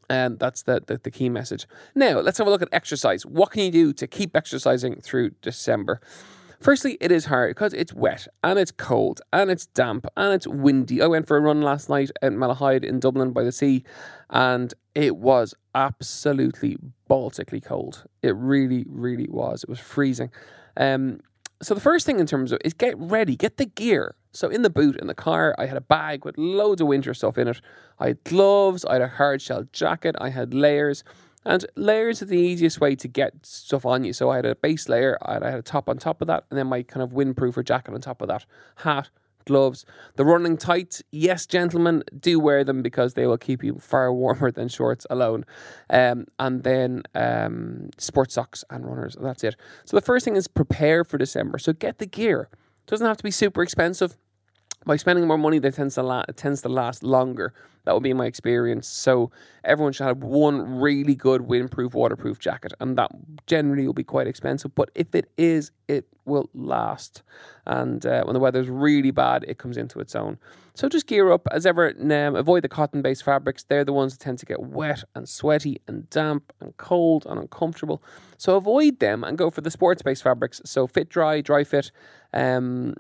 And 0.10 0.40
that's 0.40 0.64
the, 0.64 0.82
the, 0.86 0.98
the, 0.98 1.12
key 1.12 1.28
message. 1.28 1.68
Now, 1.94 2.20
let's 2.22 2.38
have 2.38 2.48
a 2.48 2.50
look 2.50 2.62
at 2.62 2.70
exercise. 2.72 3.26
What 3.26 3.52
can 3.52 3.64
you 3.64 3.72
do 3.72 3.94
to 3.94 4.08
keep 4.08 4.38
exercising 4.38 5.02
through 5.02 5.32
December? 5.42 6.00
Firstly, 6.62 6.98
it 7.02 7.12
is 7.12 7.26
hard 7.26 7.52
because 7.52 7.74
it's 7.74 7.94
wet 7.94 8.28
and 8.44 8.58
it's 8.58 8.72
cold 8.72 9.22
and 9.32 9.52
it's 9.52 9.68
damp 9.68 10.08
and 10.16 10.34
it's 10.34 10.48
windy. 10.48 11.02
I 11.02 11.08
went 11.08 11.28
for 11.28 11.38
a 11.38 11.42
run 11.42 11.62
last 11.62 11.90
night 11.90 12.10
at 12.22 12.32
Malahide 12.32 12.84
in 12.84 13.00
Dublin 13.00 13.32
by 13.32 13.44
the 13.44 13.52
sea 13.52 13.84
and 14.30 14.74
it 14.96 15.18
was 15.18 15.54
absolutely 15.76 16.78
Baltically 17.10 17.64
cold. 17.64 18.04
It 18.24 18.36
really, 18.36 18.86
really 18.90 19.28
was. 19.30 19.64
It 19.64 19.70
was 19.70 19.80
freezing. 19.80 20.32
Um, 20.76 21.20
so 21.62 21.74
the 21.74 21.82
first 21.82 22.06
thing 22.06 22.20
in 22.20 22.26
terms 22.26 22.52
of 22.52 22.60
is 22.64 22.74
get 22.74 22.98
ready, 22.98 23.36
get 23.36 23.58
the 23.58 23.66
gear. 23.66 24.16
So 24.32 24.50
in 24.50 24.62
the 24.62 24.70
boot 24.70 24.98
in 24.98 25.08
the 25.08 25.16
car, 25.16 25.56
I 25.58 25.66
had 25.66 25.78
a 25.78 25.82
bag 25.82 26.24
with 26.24 26.38
loads 26.38 26.82
of 26.82 26.88
winter 26.88 27.14
stuff 27.14 27.38
in 27.38 27.48
it. 27.48 27.62
I 28.00 28.08
had 28.08 28.24
gloves, 28.24 28.86
I 28.86 28.94
had 28.94 29.02
a 29.02 29.08
hard 29.08 29.42
shell 29.42 29.66
jacket, 29.72 30.16
I 30.20 30.30
had 30.30 30.54
layers. 30.54 31.04
And 31.46 31.66
layers 31.76 32.22
are 32.22 32.26
the 32.26 32.38
easiest 32.38 32.82
way 32.82 32.96
to 32.98 33.08
get 33.08 33.34
stuff 33.46 33.86
on 33.86 34.04
you. 34.04 34.14
So 34.14 34.30
I 34.30 34.36
had 34.36 34.46
a 34.46 34.56
base 34.56 34.90
layer, 34.90 35.18
I 35.22 35.34
had 35.34 35.60
a 35.60 35.62
top 35.62 35.90
on 35.90 35.98
top 35.98 36.22
of 36.22 36.28
that, 36.28 36.44
and 36.50 36.60
then 36.60 36.68
my 36.68 36.84
kind 36.84 37.02
of 37.02 37.12
windproofer 37.12 37.64
jacket 37.64 37.94
on 37.94 38.02
top 38.02 38.22
of 38.22 38.28
that. 38.28 38.46
Hat, 38.76 39.10
gloves. 39.48 39.86
The 40.16 40.26
running 40.26 40.58
tights, 40.58 41.02
yes, 41.12 41.46
gentlemen, 41.46 42.04
do 42.20 42.40
wear 42.40 42.64
them 42.64 42.82
because 42.82 43.16
they 43.16 43.26
will 43.26 43.38
keep 43.38 43.64
you 43.64 43.80
far 43.80 44.14
warmer 44.14 44.52
than 44.52 44.68
shorts 44.68 45.08
alone. 45.10 45.46
Um, 45.90 46.28
and 46.38 46.64
then 46.64 47.04
um, 47.16 47.90
sports 47.98 48.36
socks 48.36 48.64
and 48.70 48.86
runners. 48.86 49.18
That's 49.20 49.44
it. 49.44 49.56
So 49.86 49.98
the 49.98 50.02
first 50.02 50.26
thing 50.26 50.36
is 50.36 50.48
prepare 50.48 51.04
for 51.04 51.18
December. 51.18 51.58
So 51.58 51.74
get 51.74 51.98
the 51.98 52.06
gear. 52.06 52.50
Doesn't 52.86 53.08
have 53.08 53.18
to 53.18 53.24
be 53.24 53.32
super 53.32 53.64
expensive 53.64 54.16
by 54.86 54.96
spending 54.96 55.28
more 55.28 55.38
money, 55.38 55.60
that 55.60 55.74
tends 55.74 55.96
to 55.96 56.04
la- 56.04 56.24
it 56.28 56.38
tends 56.38 56.62
to 56.62 56.70
last 56.70 57.04
longer. 57.04 57.54
That 57.86 57.94
would 57.94 58.04
be 58.04 58.14
my 58.14 58.26
experience. 58.26 58.86
So 58.86 59.32
everyone 59.64 59.94
should 59.94 60.08
have 60.08 60.18
one 60.18 60.80
really 60.82 61.16
good 61.16 61.42
windproof, 61.42 61.94
waterproof 61.94 62.38
jacket, 62.38 62.74
and 62.82 62.98
that 62.98 63.12
generally 63.48 63.86
will 63.86 63.94
be 63.94 64.04
quite 64.04 64.28
expensive. 64.28 64.76
But 64.76 64.92
if 64.94 65.16
it 65.16 65.32
is, 65.38 65.72
it 65.88 66.06
will 66.26 66.50
last. 66.54 67.24
And 67.66 68.06
uh, 68.06 68.26
when 68.26 68.34
the 68.34 68.42
weather's 68.42 68.68
really 68.68 69.12
bad, 69.12 69.46
it 69.48 69.58
comes 69.58 69.78
into 69.78 70.02
its 70.02 70.16
own. 70.16 70.38
So 70.74 70.90
just 70.90 71.08
gear 71.08 71.32
up 71.32 71.48
as 71.52 71.66
ever. 71.66 71.94
Um, 71.98 72.36
avoid 72.36 72.64
the 72.64 72.70
cotton-based 72.70 73.24
fabrics. 73.24 73.64
They're 73.64 73.86
the 73.86 73.94
ones 73.94 74.18
that 74.18 74.24
tend 74.24 74.40
to 74.40 74.46
get 74.46 74.60
wet 74.60 75.06
and 75.16 75.28
sweaty 75.28 75.82
and 75.88 76.10
damp 76.10 76.52
and 76.60 76.76
cold 76.76 77.26
and 77.26 77.40
uncomfortable. 77.40 78.04
So 78.38 78.58
avoid 78.58 79.00
them 79.00 79.24
and 79.24 79.38
go 79.38 79.50
for 79.50 79.62
the 79.62 79.72
sports-based 79.72 80.24
fabrics. 80.24 80.62
So 80.66 80.88
fit 80.88 81.08
dry, 81.08 81.40
dry 81.40 81.64
fit. 81.64 81.92
Um, 82.34 82.96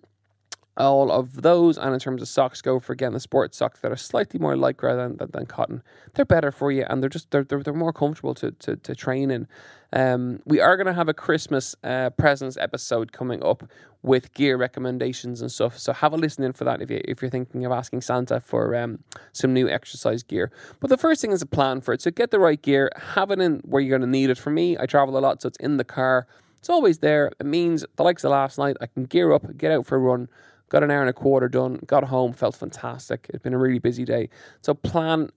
all 0.78 1.12
of 1.12 1.42
those. 1.42 1.78
And 1.78 1.94
in 1.94 2.00
terms 2.00 2.22
of 2.22 2.28
socks, 2.28 2.62
go 2.62 2.80
for 2.80 2.94
again 2.94 3.14
the 3.14 3.20
sports 3.20 3.58
socks 3.58 3.80
that 3.82 3.92
are 3.92 3.98
slightly 3.98 4.40
more 4.40 4.56
lycra 4.56 4.96
than, 4.96 5.18
than, 5.18 5.32
than 5.32 5.46
cotton. 5.46 5.84
They're 6.14 6.26
better 6.26 6.52
for 6.52 6.72
you, 6.72 6.86
and 6.90 7.02
they're 7.02 7.10
just 7.10 7.32
they're 7.32 7.44
they're, 7.44 7.64
they're 7.64 7.74
more 7.74 7.94
comfortable 7.94 8.34
to, 8.36 8.52
to 8.52 8.76
to 8.76 8.96
train 8.96 9.32
in. 9.32 9.48
Um, 9.94 10.42
we 10.46 10.60
are 10.60 10.76
going 10.76 10.88
to 10.88 10.94
have 10.94 11.08
a 11.08 11.14
Christmas 11.14 11.76
uh, 11.84 12.10
presents 12.12 12.58
episode 12.58 13.14
coming 13.14 13.42
up 13.44 13.64
with 14.04 14.34
gear 14.34 14.58
recommendations 14.58 15.42
and 15.42 15.52
stuff. 15.52 15.80
So 15.80 15.94
have 15.94 16.14
a 16.14 16.18
listen 16.18 16.44
in 16.44 16.54
for 16.54 16.66
that 16.66 16.82
if 16.82 16.92
you 16.92 17.02
if 17.06 17.22
you're 17.22 17.32
thinking 17.32 17.66
of 17.66 17.72
asking 17.72 18.02
Santa 18.02 18.40
for 18.40 18.76
um, 18.76 19.00
some 19.34 19.54
new 19.54 19.70
exercise 19.70 20.24
gear. 20.24 20.52
But 20.80 20.90
the 20.90 20.98
first 20.98 21.22
thing 21.22 21.32
is 21.32 21.42
a 21.42 21.46
plan 21.46 21.82
for 21.82 21.94
it. 21.94 22.02
So 22.02 22.12
get 22.12 22.32
the 22.32 22.40
right 22.40 22.62
gear, 22.62 22.92
have 22.96 23.32
it 23.32 23.40
in 23.40 23.62
where 23.64 23.82
you're 23.82 23.98
going 23.98 24.10
to 24.10 24.12
need 24.12 24.30
it. 24.30 24.38
For 24.38 24.50
me, 24.50 24.78
I 24.78 24.86
travel 24.86 25.18
a 25.18 25.20
lot, 25.20 25.42
so 25.42 25.48
it's 25.48 25.58
in 25.58 25.78
the 25.78 25.84
car. 25.84 26.28
It's 26.60 26.70
always 26.70 27.00
there. 27.00 27.32
It 27.40 27.46
means 27.46 27.86
the 27.96 28.04
likes 28.04 28.24
of 28.24 28.32
last 28.32 28.58
night, 28.58 28.78
I 28.82 28.88
can 28.88 29.04
gear 29.04 29.32
up, 29.32 29.46
get 29.58 29.72
out 29.72 29.86
for 29.86 29.96
a 29.96 30.00
run, 30.00 30.28
got 30.70 30.84
an 30.84 30.92
hour 30.92 31.02
and 31.02 31.10
a 31.10 31.14
quarter 31.14 31.48
done, 31.48 31.80
got 31.88 32.04
home, 32.04 32.34
felt 32.34 32.56
fantastic. 32.56 33.28
It's 33.30 33.44
been 33.44 33.54
a 33.54 33.58
really 33.58 33.80
busy 33.80 34.06
day. 34.06 34.30
So 34.62 34.74
plan 34.74 35.32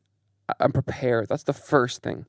and 0.59 0.75
prepare. 0.75 1.27
That's 1.27 1.45
the 1.45 1.53
first 1.53 2.03
thing. 2.03 2.27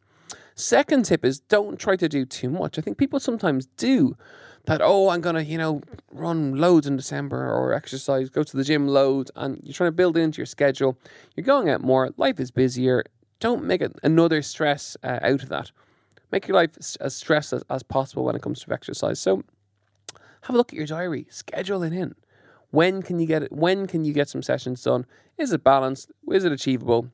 Second 0.56 1.06
tip 1.06 1.26
is 1.26 1.40
don't 1.40 1.80
try 1.80 1.96
to 1.96 2.08
do 2.08 2.26
too 2.26 2.50
much. 2.50 2.78
I 2.78 2.82
think 2.82 2.98
people 2.98 3.20
sometimes 3.20 3.66
do 3.78 4.16
that, 4.66 4.82
oh, 4.84 5.10
I'm 5.10 5.22
to, 5.22 5.44
you 5.44 5.58
know, 5.58 5.82
run 6.12 6.56
loads 6.58 6.86
in 6.86 6.96
December 6.96 7.52
or 7.52 7.74
exercise, 7.74 8.30
go 8.30 8.44
to 8.44 8.58
the 8.58 8.64
gym 8.64 8.88
loads, 8.88 9.32
and 9.36 9.60
you're 9.64 9.74
trying 9.74 9.88
to 9.88 9.96
build 9.96 10.18
into 10.18 10.38
your 10.38 10.46
schedule. 10.46 10.98
You're 11.36 11.46
going 11.46 11.70
out 11.70 11.82
more, 11.82 12.12
life 12.18 12.40
is 12.40 12.52
busier. 12.52 13.04
Don't 13.40 13.64
make 13.64 13.82
it 13.82 13.96
another 14.04 14.44
stress 14.44 14.96
uh, 15.04 15.20
out 15.24 15.42
of 15.42 15.50
that. 15.50 15.72
Make 16.32 16.48
your 16.48 16.56
life 16.56 16.72
as 17.00 17.16
stressed 17.16 17.54
as, 17.54 17.64
as 17.70 17.82
possible 17.82 18.24
when 18.24 18.36
it 18.36 18.42
comes 18.42 18.62
to 18.62 18.72
exercise. 18.72 19.20
So 19.20 19.44
have 20.42 20.54
a 20.54 20.58
look 20.58 20.72
at 20.72 20.78
your 20.78 20.86
diary, 20.86 21.26
schedule 21.30 21.84
it 21.84 21.94
in. 21.94 22.16
When 22.72 23.02
can 23.02 23.20
you 23.20 23.28
get 23.28 23.44
it? 23.44 23.52
When 23.52 23.88
can 23.88 24.04
you 24.04 24.14
get 24.14 24.30
some 24.30 24.42
sessions 24.42 24.82
done? 24.84 25.06
Is 25.38 25.54
it 25.54 25.64
balanced? 25.64 26.12
Is 26.32 26.44
it 26.44 26.52
achievable? 26.52 27.08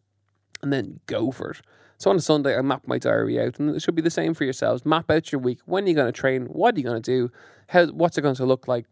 And 0.61 0.71
then 0.71 0.99
go 1.05 1.31
for 1.31 1.51
it. 1.51 1.61
So 1.99 2.11
on 2.11 2.15
a 2.15 2.21
Sunday, 2.21 2.55
I 2.55 2.61
map 2.61 2.83
my 2.85 2.99
diary 2.99 3.39
out, 3.39 3.59
and 3.59 3.75
it 3.75 3.81
should 3.81 3.95
be 3.95 4.03
the 4.03 4.11
same 4.11 4.35
for 4.35 4.43
yourselves. 4.43 4.85
Map 4.85 5.09
out 5.09 5.31
your 5.31 5.41
week. 5.41 5.59
When 5.65 5.83
are 5.83 5.87
you 5.87 5.95
going 5.95 6.11
to 6.11 6.11
train? 6.11 6.45
What 6.45 6.75
are 6.75 6.77
you 6.77 6.83
going 6.83 7.01
to 7.01 7.11
do? 7.11 7.31
How? 7.67 7.87
What's 7.87 8.17
it 8.17 8.21
going 8.21 8.35
to 8.35 8.45
look 8.45 8.67
like? 8.67 8.85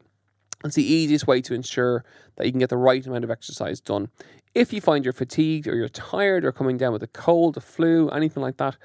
It's 0.63 0.75
the 0.75 0.83
easiest 0.83 1.27
way 1.27 1.41
to 1.41 1.53
ensure 1.53 2.03
that 2.35 2.45
you 2.45 2.51
can 2.51 2.59
get 2.59 2.69
the 2.69 2.77
right 2.77 3.05
amount 3.05 3.23
of 3.23 3.29
exercise 3.29 3.79
done. 3.79 4.09
If 4.55 4.73
you 4.73 4.81
find 4.81 5.05
you're 5.05 5.13
fatigued 5.13 5.67
or 5.67 5.75
you're 5.75 5.89
tired 5.89 6.45
or 6.45 6.51
coming 6.51 6.77
down 6.77 6.93
with 6.93 7.03
a 7.03 7.07
cold, 7.07 7.57
a 7.57 7.61
flu, 7.61 8.09
anything 8.09 8.41
like 8.41 8.57
that, 8.57 8.75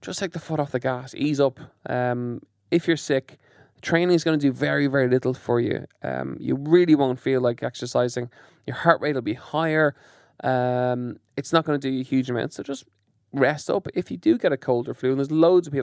just 0.00 0.20
take 0.20 0.32
the 0.32 0.38
foot 0.38 0.60
off 0.60 0.70
the 0.70 0.78
gas, 0.78 1.14
ease 1.14 1.40
up. 1.40 1.58
Um, 1.86 2.42
if 2.70 2.86
you're 2.86 2.96
sick, 2.96 3.38
training 3.84 4.14
is 4.14 4.24
going 4.24 4.38
to 4.38 4.44
do 4.44 4.52
very, 4.52 4.86
very 4.88 5.08
little 5.08 5.34
for 5.34 5.60
you. 5.60 5.84
Um, 6.02 6.36
you 6.40 6.56
really 6.56 6.94
won't 6.94 7.20
feel 7.20 7.40
like 7.40 7.62
exercising. 7.62 8.30
Your 8.66 8.76
heart 8.76 9.00
rate 9.00 9.14
will 9.14 9.22
be 9.22 9.34
higher. 9.34 9.94
Um, 10.42 11.18
it's 11.36 11.52
not 11.52 11.64
going 11.64 11.78
to 11.78 11.88
do 11.88 11.94
you 11.94 12.00
a 12.00 12.04
huge 12.04 12.30
amount. 12.30 12.52
So 12.54 12.62
just 12.62 12.84
rest 13.32 13.70
up 13.70 13.86
if 13.94 14.10
you 14.10 14.16
do 14.16 14.38
get 14.38 14.52
a 14.52 14.56
cold 14.56 14.88
or 14.88 14.94
flu. 14.94 15.10
And 15.10 15.18
there's 15.18 15.30
loads 15.30 15.68
of 15.68 15.74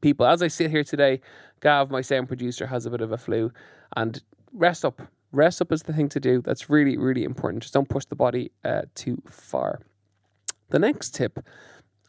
people. 0.00 0.26
As 0.26 0.42
I 0.42 0.48
sit 0.48 0.70
here 0.70 0.84
today, 0.84 1.20
Gav, 1.60 1.90
my 1.90 2.00
sound 2.00 2.28
producer, 2.28 2.66
has 2.66 2.86
a 2.86 2.90
bit 2.90 3.00
of 3.00 3.12
a 3.12 3.18
flu. 3.18 3.52
And 3.96 4.22
rest 4.52 4.84
up. 4.84 5.02
Rest 5.32 5.60
up 5.62 5.70
is 5.70 5.82
the 5.82 5.92
thing 5.92 6.08
to 6.08 6.20
do. 6.20 6.42
That's 6.42 6.68
really, 6.68 6.96
really 6.96 7.22
important. 7.22 7.62
Just 7.62 7.74
don't 7.74 7.88
push 7.88 8.04
the 8.06 8.16
body 8.16 8.50
uh, 8.64 8.82
too 8.94 9.22
far. 9.28 9.80
The 10.70 10.78
next 10.78 11.14
tip, 11.14 11.38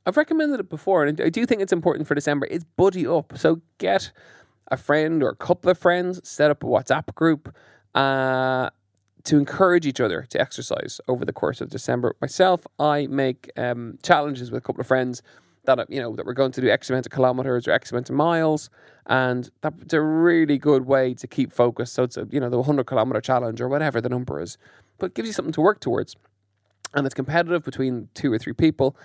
I've 0.05 0.17
recommended 0.17 0.59
it 0.59 0.69
before, 0.69 1.05
and 1.05 1.19
I 1.21 1.29
do 1.29 1.45
think 1.45 1.61
it's 1.61 1.73
important 1.73 2.07
for 2.07 2.15
December, 2.15 2.47
is 2.47 2.63
buddy 2.63 3.05
up. 3.05 3.37
So 3.37 3.61
get 3.77 4.11
a 4.71 4.77
friend 4.77 5.21
or 5.21 5.29
a 5.29 5.35
couple 5.35 5.69
of 5.69 5.77
friends, 5.77 6.27
set 6.27 6.49
up 6.49 6.63
a 6.63 6.67
WhatsApp 6.67 7.13
group. 7.15 7.53
Uh, 7.93 8.69
to 9.23 9.37
encourage 9.37 9.85
each 9.85 10.01
other 10.01 10.25
to 10.29 10.41
exercise 10.41 10.99
over 11.07 11.25
the 11.25 11.33
course 11.33 11.61
of 11.61 11.69
December. 11.69 12.15
Myself, 12.21 12.65
I 12.79 13.07
make 13.07 13.51
um, 13.55 13.99
challenges 14.01 14.51
with 14.51 14.63
a 14.63 14.65
couple 14.65 14.81
of 14.81 14.87
friends 14.87 15.21
that 15.65 15.89
you 15.89 16.01
know 16.01 16.15
that 16.15 16.25
we're 16.25 16.33
going 16.33 16.51
to 16.51 16.61
do 16.61 16.69
X 16.69 16.89
amount 16.89 17.05
of 17.05 17.11
kilometers 17.11 17.67
or 17.67 17.71
X 17.71 17.91
amount 17.91 18.09
of 18.09 18.15
miles, 18.15 18.69
and 19.07 19.49
that's 19.61 19.93
a 19.93 20.01
really 20.01 20.57
good 20.57 20.85
way 20.85 21.13
to 21.13 21.27
keep 21.27 21.51
focused. 21.51 21.93
So 21.93 22.03
it's 22.03 22.17
a, 22.17 22.27
you 22.31 22.39
know 22.39 22.49
the 22.49 22.57
100 22.57 22.85
kilometer 22.85 23.21
challenge 23.21 23.61
or 23.61 23.67
whatever 23.67 24.01
the 24.01 24.09
number 24.09 24.41
is, 24.41 24.57
but 24.97 25.07
it 25.07 25.13
gives 25.13 25.27
you 25.27 25.33
something 25.33 25.53
to 25.53 25.61
work 25.61 25.79
towards, 25.79 26.15
and 26.93 27.05
it's 27.05 27.13
competitive 27.13 27.63
between 27.63 28.09
two 28.15 28.33
or 28.33 28.39
three 28.39 28.53
people, 28.53 28.95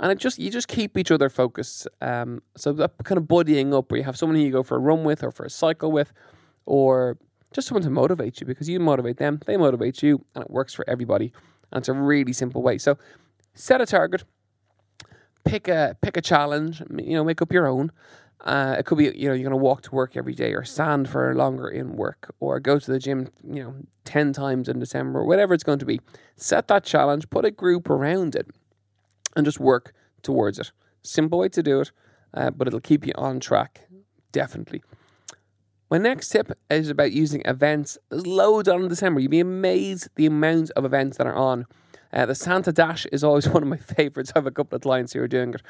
and 0.00 0.10
it 0.10 0.18
just 0.18 0.38
you 0.38 0.50
just 0.50 0.68
keep 0.68 0.96
each 0.96 1.10
other 1.10 1.28
focused. 1.28 1.88
Um, 2.00 2.42
so 2.56 2.72
that 2.72 2.92
kind 3.04 3.18
of 3.18 3.24
buddying 3.24 3.76
up, 3.76 3.90
where 3.90 3.98
you 3.98 4.04
have 4.04 4.16
someone 4.16 4.36
who 4.36 4.42
you 4.42 4.52
go 4.52 4.62
for 4.62 4.76
a 4.76 4.80
run 4.80 5.04
with 5.04 5.22
or 5.22 5.30
for 5.30 5.44
a 5.44 5.50
cycle 5.50 5.92
with, 5.92 6.12
or 6.66 7.18
just 7.52 7.68
someone 7.68 7.82
to 7.82 7.90
motivate 7.90 8.40
you 8.40 8.46
because 8.46 8.68
you 8.68 8.80
motivate 8.80 9.18
them, 9.18 9.40
they 9.46 9.56
motivate 9.56 10.02
you, 10.02 10.24
and 10.34 10.44
it 10.44 10.50
works 10.50 10.74
for 10.74 10.88
everybody. 10.88 11.32
And 11.70 11.80
it's 11.80 11.88
a 11.88 11.92
really 11.92 12.32
simple 12.32 12.62
way. 12.62 12.78
So 12.78 12.98
set 13.54 13.80
a 13.80 13.86
target, 13.86 14.24
pick 15.44 15.68
a 15.68 15.96
pick 16.00 16.16
a 16.16 16.20
challenge, 16.20 16.82
you 16.96 17.14
know, 17.14 17.24
make 17.24 17.42
up 17.42 17.52
your 17.52 17.66
own. 17.66 17.92
Uh, 18.44 18.74
it 18.76 18.86
could 18.86 18.98
be, 18.98 19.04
you 19.04 19.28
know, 19.28 19.34
you're 19.34 19.48
going 19.48 19.50
to 19.50 19.56
walk 19.56 19.82
to 19.82 19.94
work 19.94 20.16
every 20.16 20.34
day 20.34 20.52
or 20.52 20.64
stand 20.64 21.08
for 21.08 21.32
longer 21.34 21.68
in 21.68 21.92
work 21.92 22.34
or 22.40 22.58
go 22.58 22.76
to 22.76 22.90
the 22.90 22.98
gym, 22.98 23.28
you 23.48 23.62
know, 23.62 23.72
10 24.04 24.32
times 24.32 24.68
in 24.68 24.80
December, 24.80 25.20
or 25.20 25.24
whatever 25.24 25.54
it's 25.54 25.62
going 25.62 25.78
to 25.78 25.84
be. 25.84 26.00
Set 26.34 26.66
that 26.66 26.82
challenge, 26.82 27.30
put 27.30 27.44
a 27.44 27.52
group 27.52 27.88
around 27.88 28.34
it, 28.34 28.48
and 29.36 29.44
just 29.44 29.60
work 29.60 29.92
towards 30.22 30.58
it. 30.58 30.72
Simple 31.02 31.38
way 31.38 31.48
to 31.50 31.62
do 31.62 31.80
it, 31.80 31.90
uh, 32.34 32.50
but 32.50 32.66
it'll 32.68 32.80
keep 32.80 33.06
you 33.06 33.12
on 33.16 33.40
track, 33.40 33.88
definitely. 34.30 34.82
My 35.90 35.98
next 35.98 36.30
tip 36.30 36.50
is 36.70 36.88
about 36.88 37.12
using 37.12 37.42
events. 37.44 37.98
There's 38.08 38.26
loads 38.26 38.66
on 38.68 38.82
in 38.82 38.88
December. 38.88 39.20
You'd 39.20 39.30
be 39.30 39.40
amazed 39.40 40.08
the 40.14 40.24
amount 40.24 40.70
of 40.70 40.86
events 40.86 41.18
that 41.18 41.26
are 41.26 41.34
on. 41.34 41.66
Uh, 42.12 42.26
the 42.26 42.34
Santa 42.34 42.72
Dash 42.72 43.04
is 43.12 43.22
always 43.24 43.48
one 43.50 43.62
of 43.62 43.68
my 43.68 43.76
favorites. 43.76 44.32
I 44.34 44.38
have 44.38 44.46
a 44.46 44.50
couple 44.50 44.76
of 44.76 44.82
clients 44.82 45.12
who 45.12 45.20
are 45.20 45.28
doing 45.28 45.54
it, 45.54 45.62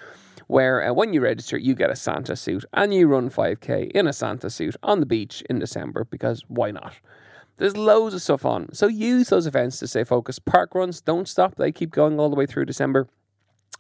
where 0.46 0.86
uh, 0.86 0.92
when 0.92 1.12
you 1.12 1.20
register, 1.20 1.56
you 1.58 1.74
get 1.74 1.90
a 1.90 1.96
Santa 1.96 2.36
suit 2.36 2.64
and 2.72 2.94
you 2.94 3.06
run 3.06 3.30
5k 3.30 3.90
in 3.92 4.06
a 4.06 4.12
Santa 4.12 4.50
suit 4.50 4.76
on 4.82 5.00
the 5.00 5.06
beach 5.06 5.42
in 5.48 5.58
December 5.58 6.04
because 6.04 6.44
why 6.48 6.70
not? 6.70 6.94
There's 7.56 7.76
loads 7.76 8.14
of 8.14 8.22
stuff 8.22 8.44
on. 8.44 8.72
So 8.72 8.86
use 8.86 9.28
those 9.28 9.46
events 9.46 9.78
to 9.80 9.86
stay 9.86 10.04
focused. 10.04 10.44
Park 10.44 10.74
runs 10.74 11.00
don't 11.00 11.28
stop, 11.28 11.56
they 11.56 11.72
keep 11.72 11.90
going 11.90 12.18
all 12.18 12.30
the 12.30 12.36
way 12.36 12.46
through 12.46 12.66
December 12.66 13.08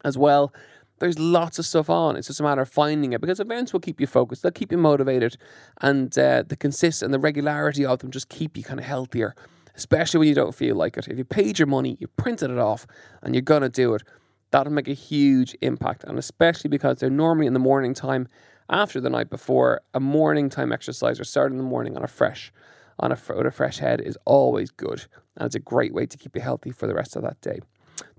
as 0.04 0.18
well. 0.18 0.52
There's 0.98 1.18
lots 1.18 1.58
of 1.58 1.66
stuff 1.66 1.90
on. 1.90 2.16
It's 2.16 2.28
just 2.28 2.40
a 2.40 2.44
matter 2.44 2.62
of 2.62 2.68
finding 2.68 3.12
it 3.12 3.20
because 3.20 3.40
events 3.40 3.72
will 3.72 3.80
keep 3.80 4.00
you 4.00 4.06
focused. 4.06 4.42
They'll 4.42 4.52
keep 4.52 4.70
you 4.70 4.78
motivated, 4.78 5.36
and 5.80 6.16
uh, 6.16 6.44
the 6.46 6.56
consist 6.56 7.02
and 7.02 7.12
the 7.12 7.18
regularity 7.18 7.84
of 7.84 7.98
them 7.98 8.10
just 8.10 8.28
keep 8.28 8.56
you 8.56 8.62
kind 8.62 8.78
of 8.78 8.86
healthier. 8.86 9.34
Especially 9.74 10.18
when 10.18 10.28
you 10.28 10.34
don't 10.34 10.54
feel 10.54 10.76
like 10.76 10.96
it. 10.98 11.08
If 11.08 11.16
you 11.16 11.24
paid 11.24 11.58
your 11.58 11.66
money, 11.66 11.96
you 11.98 12.06
printed 12.06 12.50
it 12.50 12.58
off, 12.58 12.86
and 13.22 13.34
you're 13.34 13.42
gonna 13.42 13.68
do 13.68 13.94
it, 13.94 14.02
that'll 14.50 14.72
make 14.72 14.88
a 14.88 14.94
huge 14.94 15.56
impact. 15.62 16.04
And 16.04 16.18
especially 16.18 16.68
because 16.68 16.98
they're 16.98 17.10
normally 17.10 17.46
in 17.46 17.54
the 17.54 17.58
morning 17.58 17.94
time 17.94 18.28
after 18.68 19.00
the 19.00 19.10
night 19.10 19.30
before, 19.30 19.80
a 19.94 20.00
morning 20.00 20.48
time 20.50 20.72
exercise 20.72 21.18
or 21.18 21.24
starting 21.24 21.58
in 21.58 21.64
the 21.64 21.68
morning 21.68 21.96
on 21.96 22.04
a 22.04 22.08
fresh 22.08 22.52
on 22.98 23.12
a, 23.12 23.18
with 23.34 23.46
a 23.46 23.50
fresh 23.50 23.78
head 23.78 24.00
is 24.00 24.16
always 24.24 24.70
good, 24.70 25.04
and 25.36 25.46
it's 25.46 25.54
a 25.54 25.60
great 25.60 25.92
way 25.92 26.06
to 26.06 26.16
keep 26.16 26.36
you 26.36 26.42
healthy 26.42 26.70
for 26.70 26.86
the 26.86 26.94
rest 26.94 27.16
of 27.16 27.22
that 27.22 27.40
day. 27.40 27.58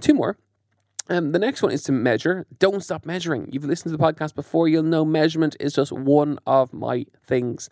Two 0.02 0.14
more. 0.14 0.38
Um, 1.10 1.32
the 1.34 1.40
next 1.40 1.62
one 1.62 1.72
is 1.72 1.84
to 1.84 1.92
measure. 1.92 2.46
Don't 2.60 2.84
stop 2.84 3.06
measuring. 3.06 3.50
You've 3.52 3.66
listened 3.66 3.92
to 3.92 3.98
the 3.98 4.04
podcast 4.04 4.36
before, 4.36 4.68
you'll 4.68 4.84
know 4.84 5.04
measurement 5.04 5.56
is 5.60 5.74
just 5.74 5.92
one 5.92 6.40
of 6.48 6.74
my 6.74 7.06
things. 7.28 7.70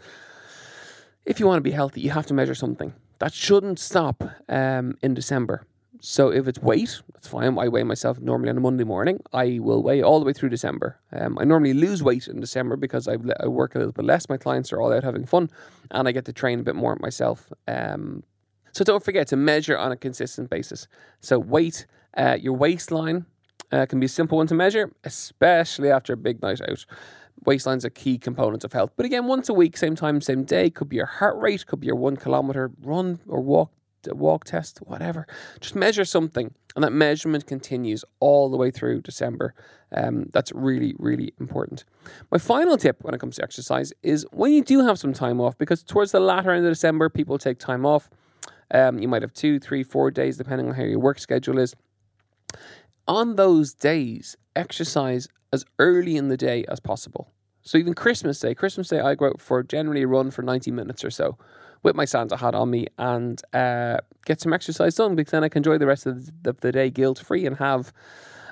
If 1.25 1.39
you 1.39 1.47
want 1.47 1.57
to 1.57 1.61
be 1.61 1.71
healthy, 1.71 2.01
you 2.01 2.09
have 2.09 2.25
to 2.27 2.33
measure 2.33 2.55
something. 2.55 2.93
That 3.19 3.33
shouldn't 3.33 3.79
stop 3.79 4.23
um, 4.49 4.97
in 5.01 5.13
December. 5.13 5.65
So 6.03 6.29
if 6.29 6.47
it's 6.47 6.59
weight, 6.59 6.99
that's 7.13 7.27
fine. 7.27 7.57
I 7.59 7.67
weigh 7.67 7.83
myself 7.83 8.19
normally 8.19 8.49
on 8.49 8.57
a 8.57 8.59
Monday 8.59 8.83
morning. 8.83 9.19
I 9.33 9.59
will 9.61 9.83
weigh 9.83 10.01
all 10.01 10.19
the 10.19 10.25
way 10.25 10.33
through 10.33 10.49
December. 10.49 10.99
Um, 11.13 11.37
I 11.37 11.43
normally 11.43 11.73
lose 11.73 12.01
weight 12.01 12.27
in 12.27 12.39
December 12.39 12.75
because 12.75 13.07
I, 13.07 13.17
I 13.39 13.47
work 13.47 13.75
a 13.75 13.77
little 13.77 13.93
bit 13.93 14.05
less. 14.05 14.27
My 14.27 14.37
clients 14.37 14.73
are 14.73 14.81
all 14.81 14.91
out 14.91 15.03
having 15.03 15.27
fun, 15.27 15.51
and 15.91 16.07
I 16.07 16.11
get 16.11 16.25
to 16.25 16.33
train 16.33 16.59
a 16.59 16.63
bit 16.63 16.75
more 16.75 16.97
myself. 16.99 17.53
Um, 17.67 18.23
so 18.71 18.83
don't 18.83 19.03
forget 19.03 19.27
to 19.27 19.35
measure 19.35 19.77
on 19.77 19.91
a 19.91 19.97
consistent 19.97 20.49
basis. 20.49 20.87
So 21.19 21.37
weight, 21.37 21.85
uh, 22.15 22.37
your 22.39 22.53
waistline 22.53 23.25
uh, 23.71 23.85
can 23.85 23.99
be 23.99 24.05
a 24.05 24.09
simple 24.09 24.37
one 24.37 24.47
to 24.47 24.55
measure, 24.55 24.91
especially 25.03 25.89
after 25.89 26.13
a 26.13 26.17
big 26.17 26.41
night 26.41 26.61
out. 26.61 26.85
Waistline's 27.45 27.85
a 27.85 27.89
key 27.89 28.17
component 28.17 28.63
of 28.63 28.73
health. 28.73 28.91
But 28.95 29.05
again, 29.05 29.25
once 29.25 29.49
a 29.49 29.53
week, 29.53 29.75
same 29.77 29.95
time, 29.95 30.21
same 30.21 30.43
day, 30.43 30.69
could 30.69 30.89
be 30.89 30.97
your 30.97 31.07
heart 31.07 31.37
rate, 31.37 31.65
could 31.65 31.79
be 31.79 31.87
your 31.87 31.95
one 31.95 32.17
kilometer 32.17 32.71
run 32.83 33.19
or 33.27 33.41
walk 33.41 33.71
walk 34.09 34.45
test, 34.45 34.79
whatever. 34.79 35.27
Just 35.59 35.75
measure 35.75 36.05
something, 36.05 36.53
and 36.75 36.83
that 36.83 36.91
measurement 36.91 37.45
continues 37.45 38.03
all 38.19 38.49
the 38.49 38.57
way 38.57 38.71
through 38.71 39.01
December. 39.01 39.53
Um, 39.95 40.29
that's 40.33 40.51
really, 40.53 40.95
really 40.97 41.33
important. 41.39 41.85
My 42.31 42.37
final 42.37 42.77
tip 42.77 43.03
when 43.03 43.13
it 43.13 43.19
comes 43.19 43.35
to 43.35 43.43
exercise 43.43 43.93
is 44.01 44.25
when 44.31 44.53
you 44.53 44.63
do 44.63 44.83
have 44.85 44.97
some 44.97 45.13
time 45.13 45.39
off, 45.39 45.57
because 45.57 45.83
towards 45.83 46.11
the 46.11 46.19
latter 46.19 46.51
end 46.51 46.65
of 46.65 46.71
December, 46.71 47.09
people 47.09 47.37
take 47.37 47.59
time 47.59 47.85
off. 47.85 48.09
Um, 48.73 48.99
you 48.99 49.07
might 49.07 49.21
have 49.21 49.33
two, 49.33 49.59
three, 49.59 49.83
four 49.83 50.11
days, 50.11 50.37
depending 50.37 50.67
on 50.69 50.75
how 50.75 50.83
your 50.83 50.99
work 50.99 51.19
schedule 51.19 51.59
is 51.59 51.75
on 53.07 53.35
those 53.35 53.73
days, 53.73 54.35
exercise 54.55 55.27
as 55.53 55.65
early 55.79 56.17
in 56.17 56.29
the 56.29 56.37
day 56.37 56.65
as 56.69 56.79
possible. 56.79 57.31
So 57.63 57.77
even 57.77 57.93
Christmas 57.93 58.39
Day, 58.39 58.55
Christmas 58.55 58.87
Day, 58.87 58.99
I 58.99 59.15
go 59.15 59.27
out 59.27 59.41
for 59.41 59.63
generally 59.63 60.03
a 60.03 60.07
run 60.07 60.31
for 60.31 60.41
90 60.41 60.71
minutes 60.71 61.03
or 61.03 61.11
so 61.11 61.37
with 61.83 61.95
my 61.95 62.05
Santa 62.05 62.37
hat 62.37 62.55
on 62.55 62.69
me 62.69 62.87
and 62.97 63.41
uh, 63.53 63.97
get 64.25 64.39
some 64.39 64.53
exercise 64.53 64.95
done 64.95 65.15
because 65.15 65.31
then 65.31 65.43
I 65.43 65.49
can 65.49 65.59
enjoy 65.59 65.77
the 65.77 65.87
rest 65.87 66.05
of 66.05 66.43
the, 66.43 66.53
the 66.53 66.71
day 66.71 66.89
guilt 66.89 67.19
free 67.19 67.45
and 67.45 67.57
have 67.57 67.91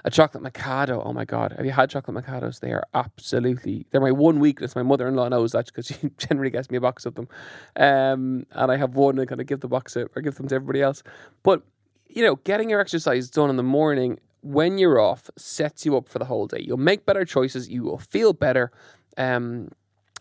a 0.06 0.10
chocolate 0.12 0.44
macado. 0.44 1.02
Oh 1.06 1.14
my 1.14 1.26
God. 1.26 1.54
Have 1.58 1.66
you 1.66 1.72
had 1.72 1.90
chocolate 1.90 2.24
macados? 2.24 2.60
They 2.60 2.72
are 2.72 2.84
absolutely, 2.94 3.86
they're 3.92 4.02
my 4.02 4.12
one 4.12 4.40
weakness. 4.40 4.76
My 4.76 4.84
mother 4.84 5.08
in 5.08 5.16
law 5.16 5.28
knows 5.28 5.52
that 5.52 5.66
because 5.66 5.88
she 6.02 6.10
generally 6.18 6.50
gets 6.50 6.70
me 6.70 6.78
a 6.78 6.82
box 6.82 7.06
of 7.06 7.16
them. 7.16 7.28
Um, 7.76 8.46
and 8.52 8.72
I 8.72 8.78
have 8.78 8.96
one 8.96 9.20
and 9.20 9.28
kind 9.28 9.42
of 9.42 9.48
give 9.48 9.60
the 9.60 9.68
box 9.68 9.98
out 9.98 10.12
or 10.16 10.22
give 10.22 10.36
them 10.36 10.48
to 10.48 10.56
everybody 10.56 10.82
else. 10.82 11.04
But, 11.44 11.64
you 12.10 12.24
know, 12.24 12.36
getting 12.38 12.70
your 12.70 12.80
exercise 12.80 13.30
done 13.30 13.50
in 13.50 13.56
the 13.56 13.64
morning 13.64 14.20
when 14.42 14.78
you're 14.78 15.00
off 15.00 15.30
sets 15.38 15.86
you 15.86 15.96
up 15.98 16.08
for 16.08 16.20
the 16.20 16.26
whole 16.26 16.48
day. 16.48 16.60
You'll 16.62 16.78
make 16.78 17.06
better 17.06 17.26
choices, 17.26 17.70
you 17.70 17.84
will 17.84 17.98
feel 17.98 18.34
better, 18.34 18.72
um, 19.18 19.70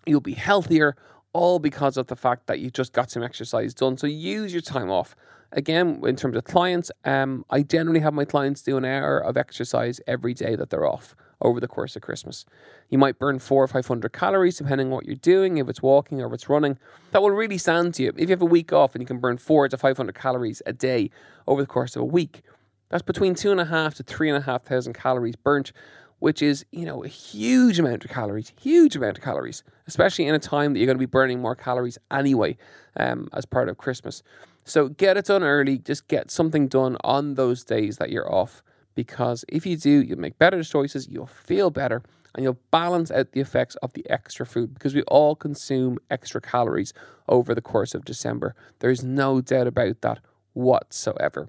you'll 0.07 0.21
be 0.21 0.35
healthier, 0.35 0.97
all 1.33 1.59
because 1.59 1.97
of 1.97 2.07
the 2.07 2.17
fact 2.17 2.47
that 2.47 2.59
you 2.59 2.71
just 2.71 2.93
got 2.93 3.11
some 3.11 3.23
exercise 3.23 3.75
done. 3.75 3.97
So 3.97 4.07
use 4.07 4.53
your 4.53 4.63
time 4.63 4.91
off 4.91 5.15
Again, 5.53 6.01
in 6.05 6.17
terms 6.17 6.37
of 6.37 6.45
clients, 6.45 6.91
um, 7.05 7.45
I 7.49 7.63
generally 7.63 8.01
have 8.01 8.13
my 8.13 8.27
clients 8.27 8.63
do 8.63 8.77
an 8.77 8.85
hour 8.85 9.19
of 9.19 9.37
exercise 9.37 10.01
every 10.07 10.35
day 10.35 10.57
that 10.57 10.69
they're 10.69 10.87
off 10.87 11.17
over 11.41 11.61
the 11.61 11.69
course 11.69 11.97
of 11.97 12.03
Christmas. 12.03 12.45
You 12.89 12.99
might 12.99 13.19
burn 13.19 13.39
four 13.39 13.63
or 13.63 13.69
500 13.69 14.13
calories 14.13 14.59
depending 14.59 14.89
on 14.89 14.93
what 14.93 15.07
you're 15.07 15.17
doing, 15.17 15.59
if 15.59 15.69
it's 15.69 15.83
walking 15.83 16.21
or 16.21 16.27
if 16.27 16.33
it's 16.33 16.49
running. 16.49 16.79
That 17.13 17.23
will 17.23 17.31
really 17.31 17.59
stand 17.59 17.95
to 17.95 18.05
you. 18.05 18.13
If 18.17 18.29
you 18.29 18.31
have 18.31 18.43
a 18.43 18.47
week 18.47 18.73
off 18.73 18.95
and 18.95 19.03
you 19.03 19.07
can 19.07 19.19
burn 19.19 19.39
four 19.39 19.69
to 19.69 19.77
500 19.77 20.15
calories 20.15 20.63
a 20.67 20.73
day 20.73 21.11
over 21.47 21.63
the 21.63 21.67
course 21.67 21.97
of 21.97 22.03
a 22.03 22.07
week, 22.07 22.43
that's 22.89 23.03
between 23.03 23.35
two 23.35 23.53
and 23.53 23.61
a 23.61 23.65
half 23.65 23.95
to 23.95 24.03
three 24.03 24.29
and 24.29 24.39
a 24.39 24.41
half 24.41 24.63
thousand 24.63 24.95
calories 24.95 25.37
burnt, 25.37 25.73
which 26.21 26.43
is, 26.43 26.65
you 26.73 26.85
know, 26.85 27.05
a 27.05 27.09
huge 27.09 27.79
amount 27.79 28.05
of 28.05 28.11
calories, 28.11 28.53
huge 28.61 28.97
amount 28.97 29.19
of 29.19 29.25
calories, 29.25 29.63
especially 29.87 30.27
in 30.27 30.35
a 30.35 30.39
time 30.39 30.73
that 30.73 30.79
you're 30.79 30.87
going 30.87 30.97
to 30.97 31.01
be 31.01 31.07
burning 31.07 31.41
more 31.41 31.55
calories 31.55 31.99
anyway 32.11 32.57
um, 32.97 33.29
as 33.35 33.45
part 33.45 33.69
of 33.69 33.77
Christmas. 33.79 34.23
So 34.65 34.89
get 34.89 35.17
it 35.17 35.27
done 35.27 35.43
early, 35.43 35.79
just 35.79 36.09
get 36.09 36.31
something 36.31 36.69
done 36.69 36.97
on 37.03 37.35
those 37.35 37.65
days 37.65 37.99
that 37.99 38.11
you're 38.11 38.31
off 38.31 38.63
because 38.99 39.45
if 39.47 39.65
you 39.65 39.77
do, 39.77 40.03
you'll 40.03 40.19
make 40.19 40.37
better 40.41 40.61
choices, 40.65 41.07
you'll 41.07 41.29
feel 41.29 41.71
better, 41.71 42.03
and 42.35 42.43
you'll 42.43 42.59
balance 42.73 43.13
out 43.13 43.31
the 43.31 43.39
effects 43.39 43.77
of 43.77 43.93
the 43.93 44.05
extra 44.11 44.45
food 44.45 44.75
because 44.75 44.93
we 44.93 45.03
all 45.03 45.37
consume 45.37 45.99
extra 46.11 46.41
calories 46.41 46.93
over 47.29 47.55
the 47.55 47.61
course 47.61 47.95
of 47.95 48.05
December. 48.05 48.57
There's 48.81 49.05
no 49.05 49.41
doubt 49.41 49.69
about 49.69 50.01
that 50.01 50.19
whatsoever. 50.55 51.49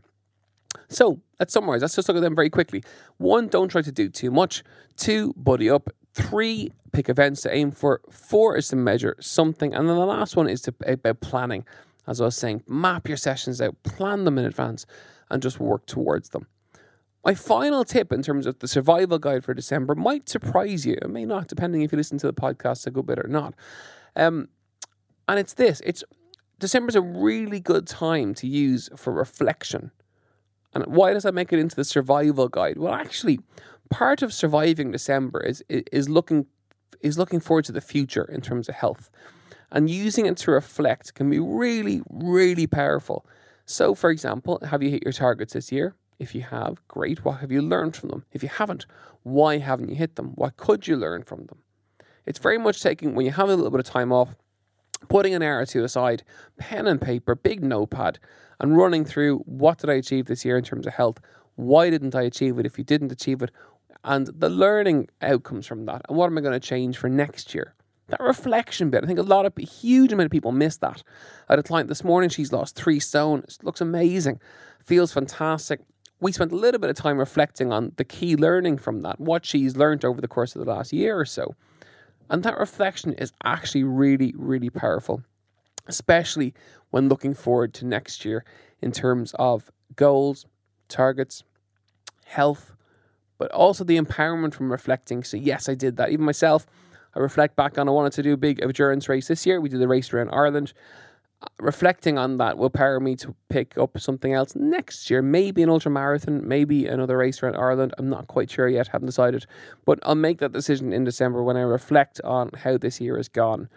So 0.89 1.21
let's 1.39 1.51
summarize. 1.51 1.81
Let's 1.81 1.95
just 1.95 2.07
look 2.07 2.17
at 2.17 2.21
them 2.21 2.35
very 2.35 2.51
quickly. 2.51 2.83
One, 3.17 3.47
don't 3.47 3.69
try 3.69 3.81
to 3.81 3.91
do 3.91 4.09
too 4.09 4.29
much. 4.29 4.63
Two, 4.95 5.33
buddy 5.35 5.71
up. 5.71 5.89
Three, 6.13 6.71
pick 6.91 7.09
events 7.09 7.41
to 7.41 7.51
aim 7.51 7.71
for. 7.71 8.01
Four 8.11 8.57
is 8.57 8.67
to 8.67 8.75
measure 8.75 9.15
something. 9.19 9.73
And 9.73 9.89
then 9.89 9.95
the 9.95 10.05
last 10.05 10.35
one 10.35 10.47
is 10.47 10.61
to 10.61 10.73
about 10.85 11.21
planning. 11.21 11.65
As 12.05 12.21
I 12.21 12.25
was 12.25 12.35
saying, 12.35 12.61
map 12.67 13.07
your 13.07 13.17
sessions 13.17 13.59
out, 13.59 13.75
plan 13.81 14.25
them 14.25 14.37
in 14.37 14.45
advance, 14.45 14.85
and 15.31 15.41
just 15.41 15.59
work 15.59 15.87
towards 15.87 16.29
them. 16.29 16.45
My 17.25 17.35
final 17.35 17.83
tip 17.83 18.11
in 18.13 18.23
terms 18.23 18.45
of 18.45 18.59
the 18.59 18.67
survival 18.67 19.19
guide 19.19 19.43
for 19.43 19.53
December 19.53 19.93
might 19.93 20.29
surprise 20.29 20.85
you. 20.85 20.97
It 21.01 21.09
may 21.09 21.25
not, 21.25 21.47
depending 21.47 21.81
if 21.81 21.91
you 21.91 21.97
listen 21.97 22.17
to 22.19 22.27
the 22.27 22.33
podcast 22.33 22.87
a 22.87 22.91
good 22.91 23.05
bit 23.05 23.19
or 23.19 23.27
not. 23.27 23.55
Um, 24.15 24.47
and 25.27 25.37
it's 25.37 25.53
this: 25.53 25.81
it's 25.85 26.03
December's 26.59 26.95
a 26.95 27.01
really 27.01 27.59
good 27.59 27.87
time 27.87 28.33
to 28.35 28.47
use 28.47 28.89
for 28.95 29.11
reflection. 29.13 29.91
And 30.73 30.85
why 30.85 31.13
does 31.13 31.23
that 31.23 31.33
make 31.33 31.51
it 31.51 31.59
into 31.59 31.75
the 31.75 31.83
survival 31.83 32.47
guide? 32.47 32.77
Well, 32.77 32.93
actually, 32.93 33.39
part 33.89 34.21
of 34.21 34.33
surviving 34.33 34.91
December 34.91 35.41
is 35.41 35.63
is 35.69 36.07
looking 36.07 36.45
is 37.01 37.17
looking 37.17 37.39
forward 37.39 37.65
to 37.65 37.71
the 37.71 37.81
future 37.81 38.25
in 38.25 38.41
terms 38.41 38.69
of 38.69 38.75
health, 38.75 39.09
and 39.71 39.89
using 39.89 40.25
it 40.25 40.37
to 40.37 40.51
reflect 40.51 41.15
can 41.15 41.29
be 41.29 41.39
really, 41.39 42.01
really 42.09 42.67
powerful. 42.67 43.25
So, 43.65 43.93
for 43.93 44.09
example, 44.09 44.59
have 44.65 44.81
you 44.81 44.89
hit 44.89 45.03
your 45.03 45.13
targets 45.13 45.53
this 45.53 45.71
year? 45.71 45.95
If 46.19 46.35
you 46.35 46.41
have, 46.41 46.85
great. 46.89 47.23
What 47.23 47.39
have 47.39 47.51
you 47.51 47.61
learned 47.61 47.95
from 47.95 48.09
them? 48.09 48.25
If 48.33 48.43
you 48.43 48.49
haven't, 48.49 48.85
why 49.23 49.57
haven't 49.57 49.89
you 49.89 49.95
hit 49.95 50.17
them? 50.17 50.33
What 50.35 50.57
could 50.57 50.85
you 50.85 50.97
learn 50.97 51.23
from 51.23 51.45
them? 51.45 51.59
It's 52.25 52.39
very 52.39 52.57
much 52.57 52.83
taking, 52.83 53.15
when 53.15 53.25
you 53.25 53.31
have 53.31 53.49
a 53.49 53.55
little 53.55 53.71
bit 53.71 53.79
of 53.79 53.85
time 53.85 54.11
off, 54.11 54.35
putting 55.07 55.33
an 55.33 55.41
hour 55.41 55.59
or 55.59 55.65
two 55.65 55.83
aside, 55.83 56.23
pen 56.57 56.85
and 56.87 57.01
paper, 57.01 57.35
big 57.35 57.63
notepad, 57.63 58.19
and 58.59 58.77
running 58.77 59.05
through 59.05 59.37
what 59.39 59.77
did 59.77 59.89
I 59.89 59.93
achieve 59.93 60.25
this 60.25 60.43
year 60.43 60.57
in 60.57 60.63
terms 60.63 60.85
of 60.85 60.93
health? 60.93 61.19
Why 61.55 61.89
didn't 61.89 62.15
I 62.15 62.23
achieve 62.23 62.59
it? 62.59 62.65
If 62.65 62.77
you 62.77 62.83
didn't 62.83 63.13
achieve 63.13 63.41
it, 63.41 63.51
and 64.03 64.27
the 64.27 64.49
learning 64.49 65.07
outcomes 65.21 65.65
from 65.65 65.85
that, 65.85 66.01
and 66.09 66.17
what 66.17 66.27
am 66.27 66.37
I 66.37 66.41
going 66.41 66.53
to 66.53 66.59
change 66.59 66.97
for 66.97 67.09
next 67.09 67.55
year? 67.55 67.73
That 68.07 68.19
reflection 68.19 68.89
bit, 68.89 69.03
I 69.03 69.07
think 69.07 69.19
a 69.19 69.23
lot 69.23 69.45
of 69.45 69.53
a 69.57 69.61
huge 69.61 70.11
amount 70.11 70.25
of 70.25 70.31
people 70.31 70.51
miss 70.51 70.77
that. 70.77 71.03
I 71.47 71.53
had 71.53 71.59
a 71.59 71.63
client 71.63 71.89
this 71.89 72.03
morning, 72.03 72.29
she's 72.29 72.51
lost 72.51 72.75
three 72.75 72.99
stone, 72.99 73.43
looks 73.61 73.81
amazing, 73.81 74.41
feels 74.83 75.13
fantastic, 75.13 75.81
we 76.19 76.31
spent 76.31 76.51
a 76.51 76.55
little 76.55 76.79
bit 76.79 76.89
of 76.89 76.95
time 76.95 77.17
reflecting 77.17 77.71
on 77.71 77.93
the 77.95 78.03
key 78.03 78.35
learning 78.35 78.77
from 78.77 79.01
that, 79.01 79.19
what 79.19 79.45
she's 79.45 79.77
learned 79.77 80.03
over 80.03 80.19
the 80.19 80.27
course 80.27 80.55
of 80.55 80.65
the 80.65 80.71
last 80.71 80.91
year 80.91 81.17
or 81.17 81.25
so. 81.25 81.55
And 82.29 82.43
that 82.43 82.57
reflection 82.57 83.13
is 83.13 83.31
actually 83.43 83.83
really, 83.83 84.33
really 84.37 84.69
powerful, 84.69 85.23
especially 85.87 86.53
when 86.91 87.09
looking 87.09 87.33
forward 87.33 87.73
to 87.75 87.85
next 87.85 88.25
year 88.25 88.43
in 88.81 88.91
terms 88.91 89.33
of 89.39 89.71
goals, 89.95 90.45
targets, 90.89 91.43
health, 92.25 92.75
but 93.37 93.51
also 93.51 93.83
the 93.83 93.97
empowerment 93.97 94.53
from 94.53 94.71
reflecting. 94.71 95.23
So, 95.23 95.37
yes, 95.37 95.69
I 95.69 95.73
did 95.73 95.97
that. 95.97 96.09
Even 96.09 96.25
myself, 96.25 96.67
I 97.15 97.19
reflect 97.19 97.55
back 97.55 97.77
on 97.77 97.87
I 97.87 97.91
wanted 97.91 98.13
to 98.13 98.23
do 98.23 98.33
a 98.33 98.37
big 98.37 98.61
endurance 98.61 99.09
race 99.09 99.27
this 99.27 99.45
year. 99.45 99.59
We 99.59 99.69
did 99.69 99.79
the 99.79 99.87
race 99.87 100.13
around 100.13 100.29
Ireland 100.29 100.73
reflecting 101.59 102.17
on 102.17 102.37
that 102.37 102.57
will 102.57 102.69
power 102.69 102.99
me 102.99 103.15
to 103.15 103.33
pick 103.49 103.77
up 103.77 103.99
something 103.99 104.33
else 104.33 104.55
next 104.55 105.09
year. 105.09 105.21
Maybe 105.21 105.63
an 105.63 105.69
ultra 105.69 105.91
marathon, 105.91 106.47
maybe 106.47 106.87
another 106.87 107.17
race 107.17 107.41
around 107.41 107.55
Ireland. 107.55 107.93
I'm 107.97 108.09
not 108.09 108.27
quite 108.27 108.51
sure 108.51 108.67
yet, 108.67 108.87
haven't 108.87 109.05
decided. 109.05 109.45
But 109.85 109.99
I'll 110.03 110.15
make 110.15 110.39
that 110.39 110.51
decision 110.51 110.91
in 110.91 111.03
December 111.03 111.43
when 111.43 111.57
I 111.57 111.61
reflect 111.61 112.19
on 112.23 112.51
how 112.55 112.77
this 112.77 112.99
year 112.99 113.17
has 113.17 113.29
gone. 113.29 113.69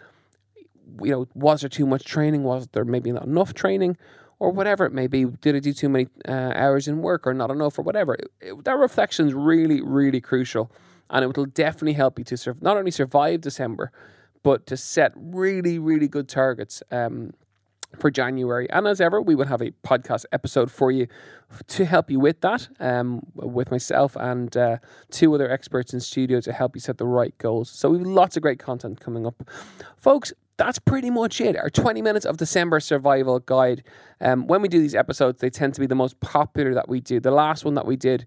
You 1.01 1.11
know, 1.11 1.27
was 1.33 1.61
there 1.61 1.69
too 1.69 1.85
much 1.85 2.03
training? 2.03 2.43
Was 2.43 2.67
there 2.67 2.85
maybe 2.85 3.11
not 3.11 3.25
enough 3.25 3.53
training? 3.53 3.97
Or 4.39 4.51
whatever 4.51 4.85
it 4.85 4.91
may 4.91 5.07
be. 5.07 5.23
Did 5.25 5.55
I 5.55 5.59
do 5.59 5.71
too 5.71 5.87
many 5.87 6.07
uh, 6.27 6.51
hours 6.55 6.89
in 6.89 7.01
work 7.01 7.25
or 7.25 7.33
not 7.33 7.49
enough 7.49 7.79
or 7.79 7.83
whatever? 7.83 8.15
It, 8.15 8.31
it, 8.41 8.63
that 8.65 8.77
reflection 8.77 9.27
is 9.27 9.33
really, 9.33 9.81
really 9.81 10.19
crucial. 10.19 10.69
And 11.09 11.23
it 11.23 11.37
will 11.37 11.45
definitely 11.45 11.93
help 11.93 12.19
you 12.19 12.25
to 12.25 12.35
sur- 12.35 12.57
not 12.59 12.75
only 12.75 12.91
survive 12.91 13.39
December, 13.39 13.91
but 14.41 14.67
to 14.67 14.75
set 14.75 15.13
really, 15.15 15.79
really 15.79 16.09
good 16.09 16.27
targets 16.27 16.83
um, 16.91 17.31
for 17.97 18.09
January. 18.11 18.69
And 18.69 18.87
as 18.87 19.01
ever, 19.01 19.21
we 19.21 19.35
will 19.35 19.47
have 19.47 19.61
a 19.61 19.71
podcast 19.83 20.25
episode 20.31 20.71
for 20.71 20.91
you 20.91 21.07
to 21.67 21.85
help 21.85 22.09
you 22.09 22.19
with 22.19 22.41
that, 22.41 22.67
um, 22.79 23.25
with 23.35 23.71
myself 23.71 24.15
and 24.15 24.55
uh, 24.57 24.77
two 25.11 25.33
other 25.33 25.49
experts 25.49 25.93
in 25.93 25.99
studio 25.99 26.41
to 26.41 26.51
help 26.51 26.75
you 26.75 26.81
set 26.81 26.97
the 26.97 27.05
right 27.05 27.37
goals. 27.37 27.69
So 27.69 27.89
we 27.89 27.99
have 27.99 28.07
lots 28.07 28.35
of 28.35 28.43
great 28.43 28.59
content 28.59 28.99
coming 28.99 29.25
up. 29.25 29.43
Folks, 29.97 30.33
that's 30.57 30.79
pretty 30.79 31.09
much 31.09 31.41
it. 31.41 31.57
Our 31.57 31.69
20 31.69 32.01
minutes 32.01 32.25
of 32.25 32.37
December 32.37 32.79
survival 32.79 33.39
guide. 33.39 33.83
Um, 34.21 34.47
when 34.47 34.61
we 34.61 34.67
do 34.67 34.79
these 34.79 34.95
episodes, 34.95 35.41
they 35.41 35.49
tend 35.49 35.73
to 35.75 35.79
be 35.79 35.87
the 35.87 35.95
most 35.95 36.19
popular 36.19 36.73
that 36.73 36.87
we 36.87 36.99
do. 36.99 37.19
The 37.19 37.31
last 37.31 37.65
one 37.65 37.73
that 37.73 37.85
we 37.85 37.95
did, 37.95 38.25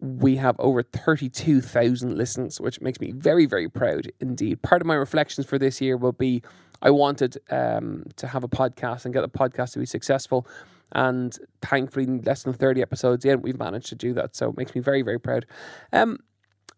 we 0.00 0.36
have 0.36 0.56
over 0.58 0.82
32,000 0.82 2.16
listens, 2.16 2.60
which 2.60 2.80
makes 2.80 3.00
me 3.00 3.12
very, 3.12 3.46
very 3.46 3.68
proud 3.68 4.10
indeed. 4.20 4.62
Part 4.62 4.80
of 4.80 4.86
my 4.86 4.94
reflections 4.94 5.46
for 5.46 5.58
this 5.58 5.80
year 5.80 5.96
will 5.96 6.12
be 6.12 6.42
I 6.82 6.90
wanted 6.90 7.38
um, 7.50 8.04
to 8.16 8.26
have 8.26 8.44
a 8.44 8.48
podcast 8.48 9.04
and 9.04 9.14
get 9.14 9.20
the 9.22 9.28
podcast 9.28 9.72
to 9.72 9.78
be 9.78 9.86
successful. 9.86 10.46
And 10.92 11.38
thankfully, 11.62 12.06
less 12.06 12.42
than 12.42 12.52
30 12.52 12.82
episodes 12.82 13.24
in, 13.24 13.42
we've 13.42 13.58
managed 13.58 13.86
to 13.88 13.94
do 13.94 14.12
that. 14.14 14.34
So 14.34 14.50
it 14.50 14.56
makes 14.56 14.74
me 14.74 14.80
very, 14.80 15.02
very 15.02 15.20
proud. 15.20 15.46
Um, 15.92 16.18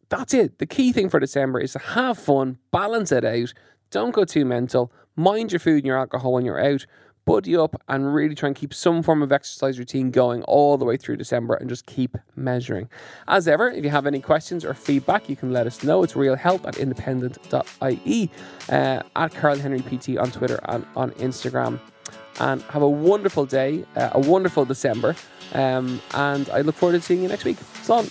that's 0.08 0.34
it. 0.34 0.58
The 0.58 0.66
key 0.66 0.92
thing 0.92 1.08
for 1.08 1.18
December 1.18 1.60
is 1.60 1.72
to 1.72 1.78
have 1.78 2.18
fun, 2.18 2.58
balance 2.70 3.12
it 3.12 3.24
out, 3.24 3.54
don't 3.90 4.14
go 4.14 4.24
too 4.24 4.44
mental, 4.44 4.92
mind 5.16 5.52
your 5.52 5.58
food 5.58 5.78
and 5.78 5.86
your 5.86 5.98
alcohol 5.98 6.34
when 6.34 6.44
you're 6.44 6.62
out, 6.62 6.84
buddy 7.24 7.56
up 7.56 7.80
and 7.88 8.14
really 8.14 8.34
try 8.34 8.48
and 8.48 8.56
keep 8.56 8.74
some 8.74 9.02
form 9.02 9.22
of 9.22 9.32
exercise 9.32 9.78
routine 9.78 10.10
going 10.10 10.42
all 10.44 10.76
the 10.76 10.84
way 10.84 10.96
through 10.96 11.16
December 11.16 11.54
and 11.54 11.68
just 11.68 11.86
keep 11.86 12.16
measuring. 12.36 12.88
As 13.28 13.48
ever, 13.48 13.70
if 13.70 13.84
you 13.84 13.90
have 13.90 14.06
any 14.06 14.20
questions 14.20 14.64
or 14.64 14.74
feedback, 14.74 15.28
you 15.28 15.36
can 15.36 15.52
let 15.52 15.66
us 15.66 15.82
know. 15.82 16.02
It's 16.02 16.14
realhelp 16.14 16.66
at 16.66 16.78
independent.ie, 16.78 18.30
uh, 18.68 19.02
at 19.16 19.34
Carl 19.34 19.58
Henry 19.58 19.80
PT 19.80 20.18
on 20.18 20.30
Twitter 20.30 20.60
and 20.64 20.84
on 20.96 21.12
Instagram. 21.12 21.78
And 22.40 22.62
have 22.62 22.82
a 22.82 22.88
wonderful 22.88 23.44
day, 23.44 23.84
uh, 23.96 24.10
a 24.12 24.20
wonderful 24.20 24.64
December. 24.64 25.14
Um, 25.52 26.00
and 26.14 26.48
I 26.50 26.62
look 26.62 26.74
forward 26.74 26.94
to 26.94 27.00
seeing 27.00 27.22
you 27.22 27.28
next 27.28 27.44
week. 27.44 27.58
So 27.82 27.94
on. 27.94 28.06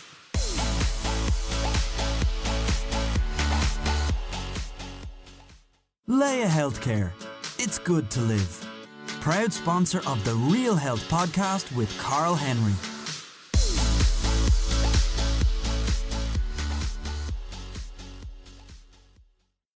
Laya 6.08 6.45
Healthcare. 6.45 7.12
It's 7.58 7.80
good 7.80 8.10
to 8.12 8.21
live 8.21 8.70
proud 9.21 9.53
sponsor 9.53 10.01
of 10.07 10.23
the 10.25 10.34
Real 10.34 10.75
Health 10.75 11.07
podcast 11.07 11.73
with 11.75 11.95
Carl 11.99 12.34
Henry. 12.34 12.90